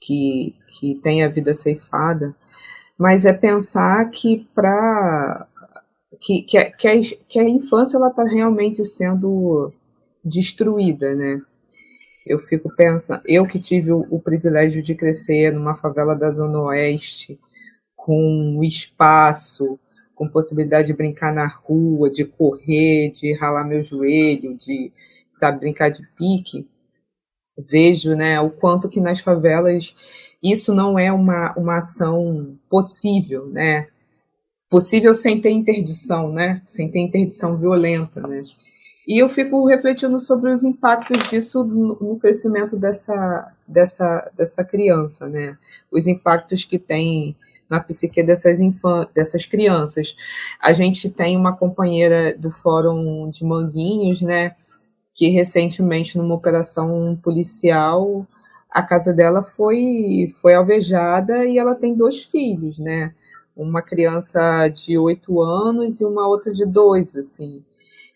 [0.00, 2.36] Que, que têm a vida ceifada,
[2.96, 5.47] mas é pensar que para
[6.20, 6.92] que, que, a, que, a,
[7.28, 9.72] que a infância ela está realmente sendo
[10.24, 11.40] destruída, né?
[12.26, 16.60] Eu fico pensando, eu que tive o, o, privilégio de crescer numa favela da Zona
[16.60, 17.40] Oeste,
[17.96, 19.78] com espaço,
[20.14, 24.92] com possibilidade de brincar na rua, de correr, de ralar meu joelho, de,
[25.32, 26.68] sabe, brincar de pique,
[27.56, 29.94] vejo, né, o quanto que nas favelas
[30.42, 33.88] isso não é uma, uma ação possível, né?
[34.70, 36.60] Possível sem ter interdição, né?
[36.66, 38.42] Sem ter interdição violenta, né?
[39.06, 45.56] E eu fico refletindo sobre os impactos disso no, crescimento dessa, dessa, dessa criança, né?
[45.90, 47.34] Os impactos que tem
[47.70, 48.58] na psique dessas,
[49.14, 50.14] dessas crianças.
[50.60, 54.54] A gente tem uma companheira do Fórum de Manguinhos, né?
[55.14, 58.26] Que recentemente, numa operação policial,
[58.70, 63.14] a casa dela foi, foi alvejada e ela tem dois filhos, né?
[63.58, 67.64] Uma criança de oito anos e uma outra de dois, assim.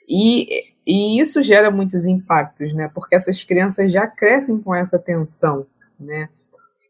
[0.08, 2.88] E, e isso gera muitos impactos, né?
[2.88, 5.66] Porque essas crianças já crescem com essa tensão,
[5.98, 6.28] né?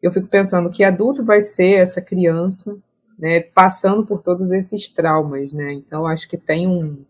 [0.03, 2.77] Eu fico pensando que adulto vai ser essa criança,
[3.19, 3.41] né?
[3.41, 5.73] Passando por todos esses traumas, né?
[5.73, 7.05] Então acho que tem um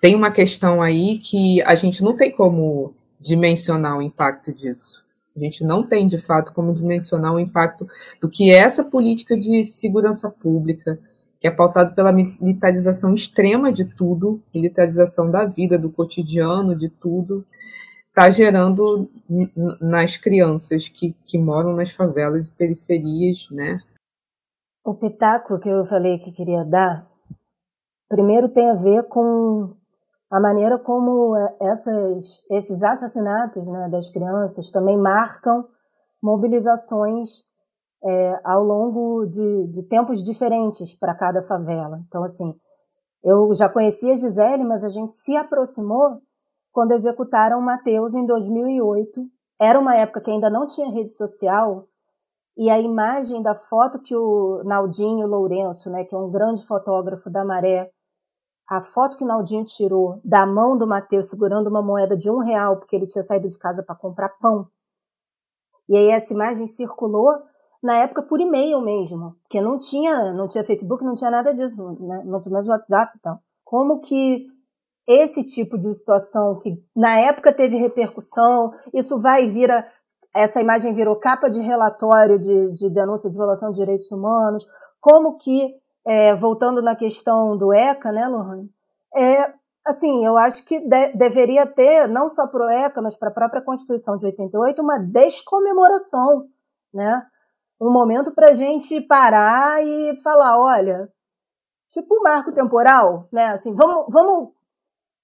[0.00, 5.07] tem uma questão aí que a gente não tem como dimensionar o impacto disso.
[5.38, 7.86] A gente não tem, de fato, como dimensionar o impacto
[8.20, 10.98] do que essa política de segurança pública,
[11.40, 17.46] que é pautada pela militarização extrema de tudo, militarização da vida, do cotidiano, de tudo,
[18.08, 19.08] está gerando
[19.80, 23.80] nas crianças que, que moram nas favelas e periferias, né?
[24.84, 27.06] O pitaco que eu falei que queria dar,
[28.08, 29.76] primeiro tem a ver com
[30.30, 35.66] a maneira como é, essas, esses assassinatos né, das crianças também marcam
[36.22, 37.44] mobilizações
[38.04, 42.00] é, ao longo de, de tempos diferentes para cada favela.
[42.06, 42.54] Então, assim,
[43.24, 46.20] eu já conhecia Gisele, mas a gente se aproximou
[46.72, 49.26] quando executaram Mateus em 2008.
[49.60, 51.88] Era uma época que ainda não tinha rede social,
[52.58, 57.30] e a imagem da foto que o Naldinho Lourenço, né, que é um grande fotógrafo
[57.30, 57.88] da Maré,
[58.68, 62.76] a foto que Naldinho tirou da mão do Mateus segurando uma moeda de um real,
[62.76, 64.68] porque ele tinha saído de casa para comprar pão.
[65.88, 67.32] E aí essa imagem circulou
[67.82, 71.76] na época por e-mail mesmo, porque não tinha, não tinha Facebook, não tinha nada disso,
[72.00, 72.22] né?
[72.24, 73.40] muito mais WhatsApp e tal.
[73.64, 74.46] Como que
[75.06, 79.86] esse tipo de situação que na época teve repercussão, isso vai vir a,
[80.36, 84.66] essa imagem virou capa de relatório de, de denúncia de violação de direitos humanos,
[85.00, 85.74] como que
[86.08, 88.72] é, voltando na questão do ECA, né, Lohane?
[89.14, 89.52] É,
[89.86, 93.34] assim, eu acho que de, deveria ter, não só para o ECA, mas para a
[93.34, 96.48] própria Constituição de 88, uma descomemoração,
[96.94, 97.26] né?
[97.78, 101.12] Um momento para a gente parar e falar, olha,
[101.86, 103.48] tipo um marco temporal, né?
[103.48, 104.52] Assim, vamos, vamos,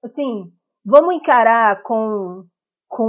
[0.05, 0.53] assim,
[0.85, 2.45] vamos encarar com,
[2.87, 3.07] com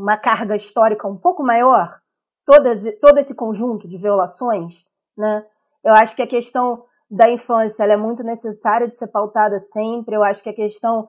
[0.00, 2.00] uma carga histórica um pouco maior
[2.44, 4.86] todo esse, todo esse conjunto de violações,
[5.18, 5.44] né?
[5.82, 10.16] Eu acho que a questão da infância é muito necessária de ser pautada sempre.
[10.16, 11.08] Eu acho que a questão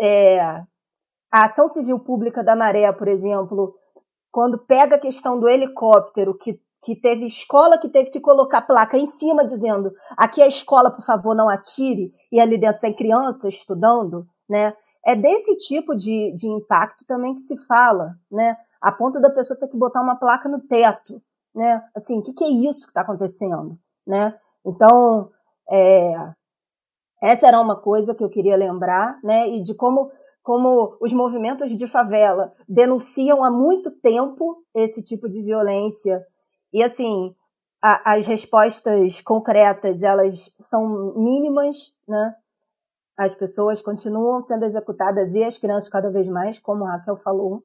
[0.00, 0.38] é,
[1.30, 3.74] a ação civil pública da Maré, por exemplo,
[4.30, 8.98] quando pega a questão do helicóptero, que, que teve escola que teve que colocar placa
[8.98, 12.94] em cima dizendo aqui é a escola, por favor, não atire, e ali dentro tem
[12.94, 14.74] criança estudando, né?
[15.04, 18.56] É desse tipo de, de impacto também que se fala, né?
[18.80, 21.20] A ponto da pessoa ter que botar uma placa no teto,
[21.54, 21.82] né?
[21.94, 24.34] Assim, o que, que é isso que está acontecendo, né?
[24.64, 25.30] Então,
[25.70, 26.14] é,
[27.22, 29.48] essa era uma coisa que eu queria lembrar, né?
[29.48, 30.10] E de como,
[30.42, 36.26] como os movimentos de favela denunciam há muito tempo esse tipo de violência.
[36.72, 37.34] E assim,
[37.80, 42.34] a, as respostas concretas, elas são mínimas, né?
[43.16, 47.62] As pessoas continuam sendo executadas e as crianças cada vez mais, como a Raquel falou.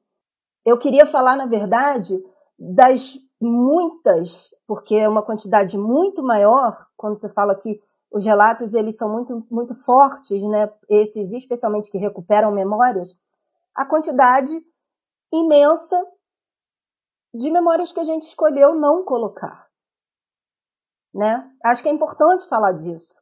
[0.64, 2.22] Eu queria falar, na verdade,
[2.58, 7.80] das muitas, porque é uma quantidade muito maior, quando você fala que
[8.10, 10.72] os relatos eles são muito, muito fortes, né?
[10.88, 13.18] esses especialmente que recuperam memórias,
[13.74, 14.52] a quantidade
[15.32, 16.04] imensa
[17.34, 19.68] de memórias que a gente escolheu não colocar.
[21.14, 21.50] Né?
[21.64, 23.16] Acho que é importante falar disso.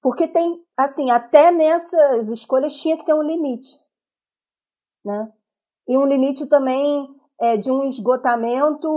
[0.00, 3.80] Porque tem, assim, até nessas escolhas tinha que ter um limite.
[5.04, 5.32] Né?
[5.88, 8.88] E um limite também é, de um esgotamento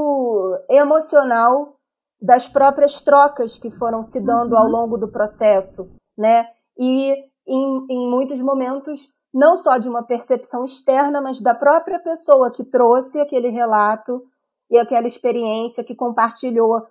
[0.70, 1.76] emocional
[2.22, 4.72] das próprias trocas que foram se dando ao uhum.
[4.72, 6.48] longo do processo, né?
[6.78, 7.12] E
[7.48, 12.64] em, em muitos momentos não só de uma percepção externa, mas da própria pessoa que
[12.64, 14.24] trouxe aquele relato
[14.70, 16.84] e aquela experiência que compartilhou,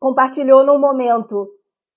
[0.00, 1.48] compartilhou num momento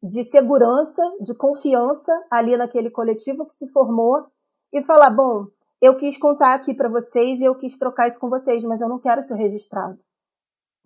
[0.03, 4.27] de segurança, de confiança ali naquele coletivo que se formou
[4.71, 5.47] e falar, bom,
[5.81, 8.89] eu quis contar aqui para vocês e eu quis trocar isso com vocês, mas eu
[8.89, 9.99] não quero isso registrado,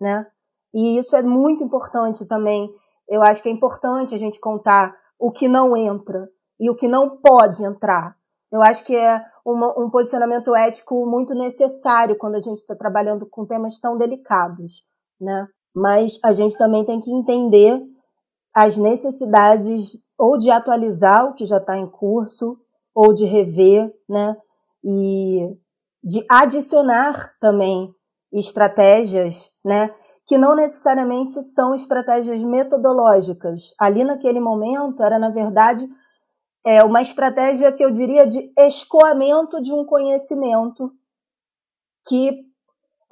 [0.00, 0.26] né?
[0.74, 2.72] E isso é muito importante também.
[3.08, 6.28] Eu acho que é importante a gente contar o que não entra
[6.58, 8.16] e o que não pode entrar.
[8.50, 13.26] Eu acho que é uma, um posicionamento ético muito necessário quando a gente está trabalhando
[13.26, 14.84] com temas tão delicados,
[15.20, 15.46] né?
[15.74, 17.82] Mas a gente também tem que entender
[18.54, 22.58] as necessidades ou de atualizar o que já está em curso
[22.94, 24.36] ou de rever, né?
[24.84, 25.56] E
[26.02, 27.94] de adicionar também
[28.32, 29.94] estratégias, né,
[30.26, 33.74] que não necessariamente são estratégias metodológicas.
[33.78, 35.86] Ali naquele momento era na verdade
[36.64, 40.92] é uma estratégia que eu diria de escoamento de um conhecimento
[42.06, 42.46] que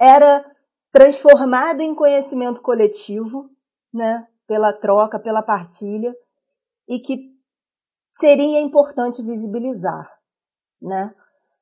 [0.00, 0.44] era
[0.92, 3.50] transformado em conhecimento coletivo,
[3.92, 6.14] né, pela troca, pela partilha,
[6.88, 7.30] e que
[8.12, 10.10] seria importante visibilizar,
[10.80, 11.14] né?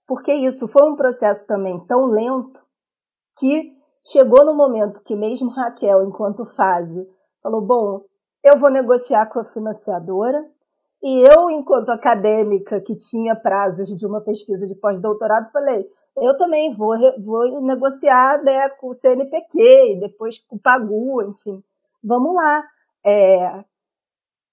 [0.08, 2.58] Porque isso foi um processo também tão lento
[3.38, 7.06] que chegou no momento que mesmo Raquel, enquanto fase,
[7.42, 8.00] falou: bom,
[8.42, 10.50] eu vou negociar com a financiadora.
[11.00, 15.86] E eu, enquanto acadêmica que tinha prazos de uma pesquisa de pós-doutorado, falei:
[16.16, 21.62] eu também vou, vou negociar né, com o CNPq e depois com o Pagu, enfim.
[22.02, 22.64] Vamos lá.
[23.04, 23.62] É,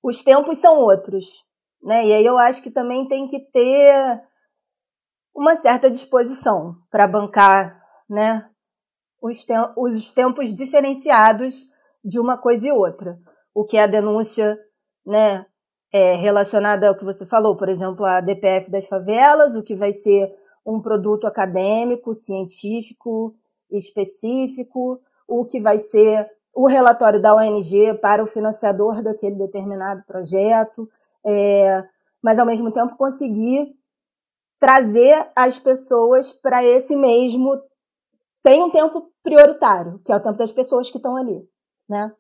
[0.04, 1.46] os tempos são outros.
[1.82, 2.08] Né?
[2.08, 4.22] E aí eu acho que também tem que ter
[5.36, 8.50] uma certa disposição para bancar né,
[9.22, 11.66] os, os tempos diferenciados
[12.04, 13.20] de uma coisa e outra.
[13.54, 14.58] O que é a denúncia
[15.06, 15.46] né,
[15.92, 19.92] é, relacionada ao que você falou, por exemplo, a DPF das favelas, o que vai
[19.92, 20.32] ser
[20.66, 23.36] um produto acadêmico, científico,
[23.70, 30.90] específico, o que vai ser o relatório da ONG para o financiador daquele determinado projeto,
[31.26, 31.84] é,
[32.22, 33.76] mas ao mesmo tempo conseguir
[34.60, 37.60] trazer as pessoas para esse mesmo.
[38.44, 41.48] Tem um tempo prioritário, que é o tempo das pessoas que estão ali,
[41.90, 42.14] né?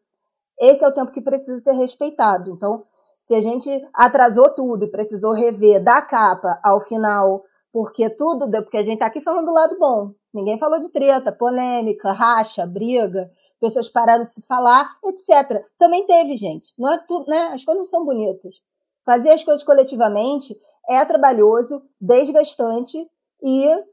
[0.59, 2.51] Esse é o tempo que precisa ser respeitado.
[2.51, 2.83] Então,
[3.19, 8.77] se a gente atrasou tudo e precisou rever da capa ao final, porque tudo, porque
[8.77, 10.13] a gente está aqui falando do lado bom.
[10.33, 13.29] Ninguém falou de treta, polêmica, racha, briga,
[13.59, 15.61] pessoas pararam de se falar, etc.
[15.77, 16.73] Também teve, gente.
[16.77, 17.47] Não é tudo, né?
[17.53, 18.61] As coisas não são bonitas.
[19.05, 20.55] Fazer as coisas coletivamente
[20.89, 22.97] é trabalhoso, desgastante
[23.41, 23.83] e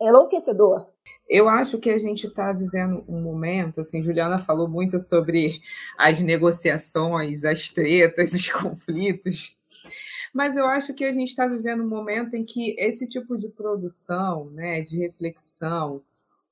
[0.00, 0.86] enlouquecedor.
[1.28, 5.60] Eu acho que a gente está vivendo um momento, assim, Juliana falou muito sobre
[5.98, 9.56] as negociações, as tretas, os conflitos,
[10.32, 13.48] mas eu acho que a gente está vivendo um momento em que esse tipo de
[13.48, 16.02] produção, né, de reflexão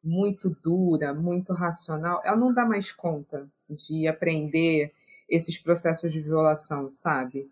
[0.03, 4.93] muito dura, muito racional, ela não dá mais conta de aprender
[5.29, 7.49] esses processos de violação, sabe?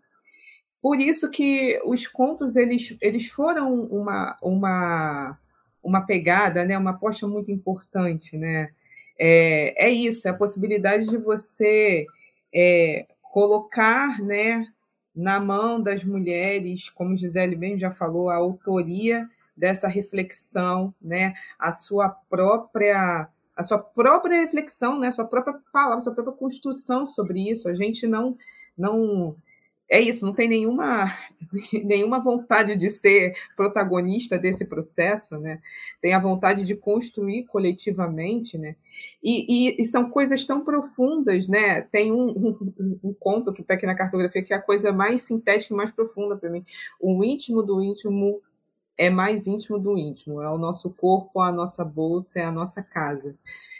[0.81, 5.37] Por isso que os contos eles, eles foram uma, uma,
[5.83, 8.37] uma pegada, né, uma aposta muito importante.
[8.37, 8.69] Né?
[9.19, 12.05] É, é isso, é a possibilidade de você
[12.53, 14.65] é, colocar né,
[15.13, 21.71] na mão das mulheres, como Gisele bem já falou, a autoria dessa reflexão, né, a
[21.71, 27.05] sua própria a sua própria reflexão, né, a sua própria palavra, a sua própria construção
[27.05, 27.67] sobre isso.
[27.67, 28.37] A gente não
[28.77, 29.35] não
[29.89, 31.11] é isso, não tem nenhuma,
[31.83, 35.59] nenhuma vontade de ser protagonista desse processo, né?
[35.99, 38.75] Tem a vontade de construir coletivamente, né?
[39.23, 41.81] E, e, e são coisas tão profundas, né?
[41.81, 42.29] Tem um,
[42.79, 45.77] um, um conto que está aqui na cartografia que é a coisa mais sintética e
[45.77, 46.63] mais profunda para mim.
[46.99, 48.41] O íntimo do íntimo
[48.95, 52.83] é mais íntimo do íntimo, é o nosso corpo, a nossa bolsa, é a nossa
[52.83, 53.33] casa.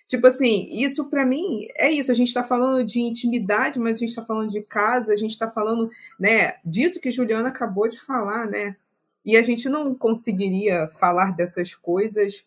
[0.10, 2.12] Tipo assim, isso para mim é isso.
[2.12, 5.30] A gente está falando de intimidade, mas a gente está falando de casa, a gente
[5.30, 5.88] está falando,
[6.20, 8.76] né, disso que Juliana acabou de falar, né?
[9.24, 12.44] E a gente não conseguiria falar dessas coisas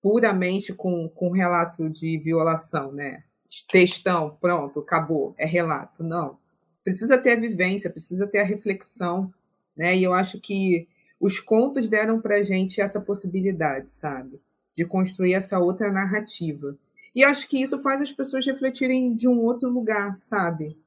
[0.00, 3.24] puramente com, com relato de violação, né?
[3.68, 6.04] Textão, pronto, acabou, é relato.
[6.04, 6.38] Não.
[6.84, 9.34] Precisa ter a vivência, precisa ter a reflexão,
[9.76, 9.96] né?
[9.96, 10.86] E eu acho que
[11.18, 14.40] os contos deram para gente essa possibilidade, sabe?
[14.76, 16.76] De construir essa outra narrativa.
[17.14, 20.78] E acho que isso faz as pessoas refletirem de um outro lugar, sabe?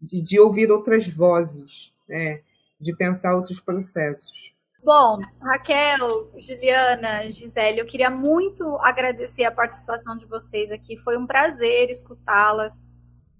[0.00, 2.40] De, de ouvir outras vozes, né?
[2.80, 4.52] de pensar outros processos.
[4.82, 10.96] Bom, Raquel, Juliana, Gisele, eu queria muito agradecer a participação de vocês aqui.
[10.96, 12.82] Foi um prazer escutá-las.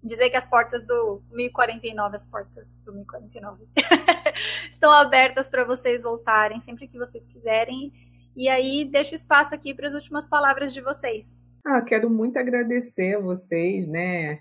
[0.03, 3.67] Dizer que as portas do 1049, as portas do 1049,
[4.71, 7.93] estão abertas para vocês voltarem sempre que vocês quiserem.
[8.37, 11.37] E aí, deixo espaço aqui para as últimas palavras de vocês.
[11.65, 14.41] Ah, quero muito agradecer a vocês, né,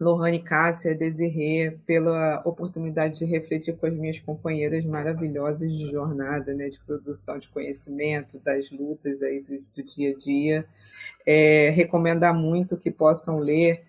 [0.00, 6.68] Lohane Cássia, Desirê, pela oportunidade de refletir com as minhas companheiras maravilhosas de jornada, né,
[6.68, 10.66] de produção de conhecimento, das lutas aí do, do dia a dia.
[11.26, 13.82] É, recomendar muito que possam ler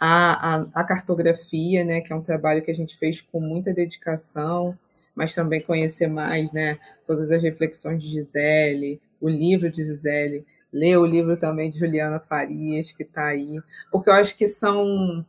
[0.00, 3.74] a, a, a cartografia, né, que é um trabalho que a gente fez com muita
[3.74, 4.76] dedicação,
[5.14, 10.96] mas também conhecer mais, né, todas as reflexões de Gisele, o livro de Gisele, ler
[10.96, 13.60] o livro também de Juliana Farias, que está aí,
[13.90, 15.24] porque eu acho que são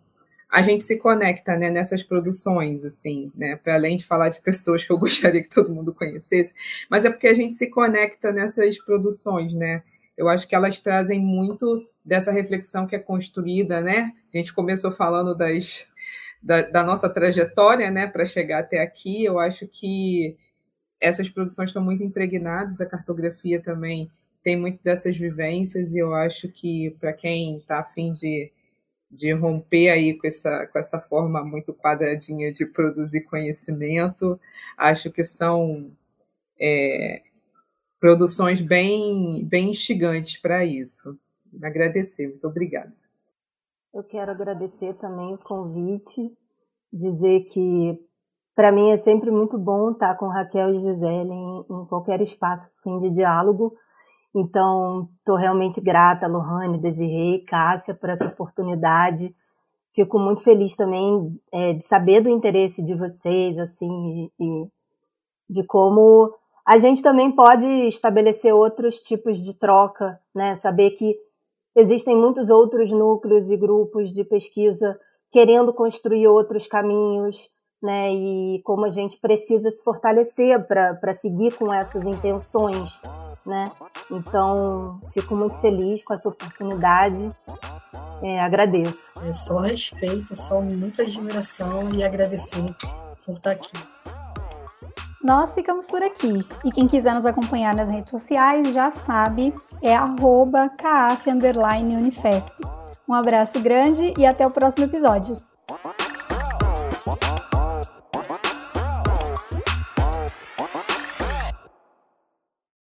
[0.53, 3.55] a gente se conecta né, nessas produções, assim, né?
[3.55, 6.53] Para além de falar de pessoas que eu gostaria que todo mundo conhecesse,
[6.87, 9.81] mas é porque a gente se conecta nessas produções, né?
[10.15, 14.11] Eu acho que elas trazem muito dessa reflexão que é construída, né?
[14.31, 15.87] A gente começou falando das
[16.43, 19.23] da, da nossa trajetória né, para chegar até aqui.
[19.23, 20.37] Eu acho que
[20.99, 24.11] essas produções estão muito impregnadas, a cartografia também
[24.43, 28.51] tem muito dessas vivências, e eu acho que para quem está afim de,
[29.09, 34.37] de romper aí com essa, com essa forma muito quadradinha de produzir conhecimento,
[34.77, 35.91] acho que são
[36.59, 37.21] é,
[38.01, 41.17] produções bem, bem instigantes para isso.
[41.61, 43.02] Agradecer, muito obrigada.
[43.93, 46.35] Eu quero agradecer também o convite,
[46.91, 47.99] dizer que
[48.55, 52.67] para mim é sempre muito bom estar com Raquel e Gisele em, em qualquer espaço
[52.71, 53.75] assim, de diálogo.
[54.35, 59.35] Então, estou realmente grata, Lohane, Desirê, Cássia, por essa oportunidade.
[59.93, 64.67] Fico muito feliz também é, de saber do interesse de vocês, assim, e, e
[65.47, 66.33] de como
[66.65, 70.55] a gente também pode estabelecer outros tipos de troca, né?
[70.55, 71.15] Saber que
[71.75, 74.99] Existem muitos outros núcleos e grupos de pesquisa
[75.31, 77.49] querendo construir outros caminhos,
[77.81, 78.13] né?
[78.13, 83.01] E como a gente precisa se fortalecer para seguir com essas intenções,
[83.45, 83.71] né?
[84.11, 87.35] Então, fico muito feliz com essa oportunidade.
[88.21, 89.11] É, agradeço.
[89.27, 92.63] É só respeito, só muita admiração e agradecer
[93.25, 93.73] por estar aqui.
[95.23, 96.45] Nós ficamos por aqui.
[96.65, 100.69] E quem quiser nos acompanhar nas redes sociais já sabe, é arroba.
[103.07, 105.37] Um abraço grande e até o próximo episódio.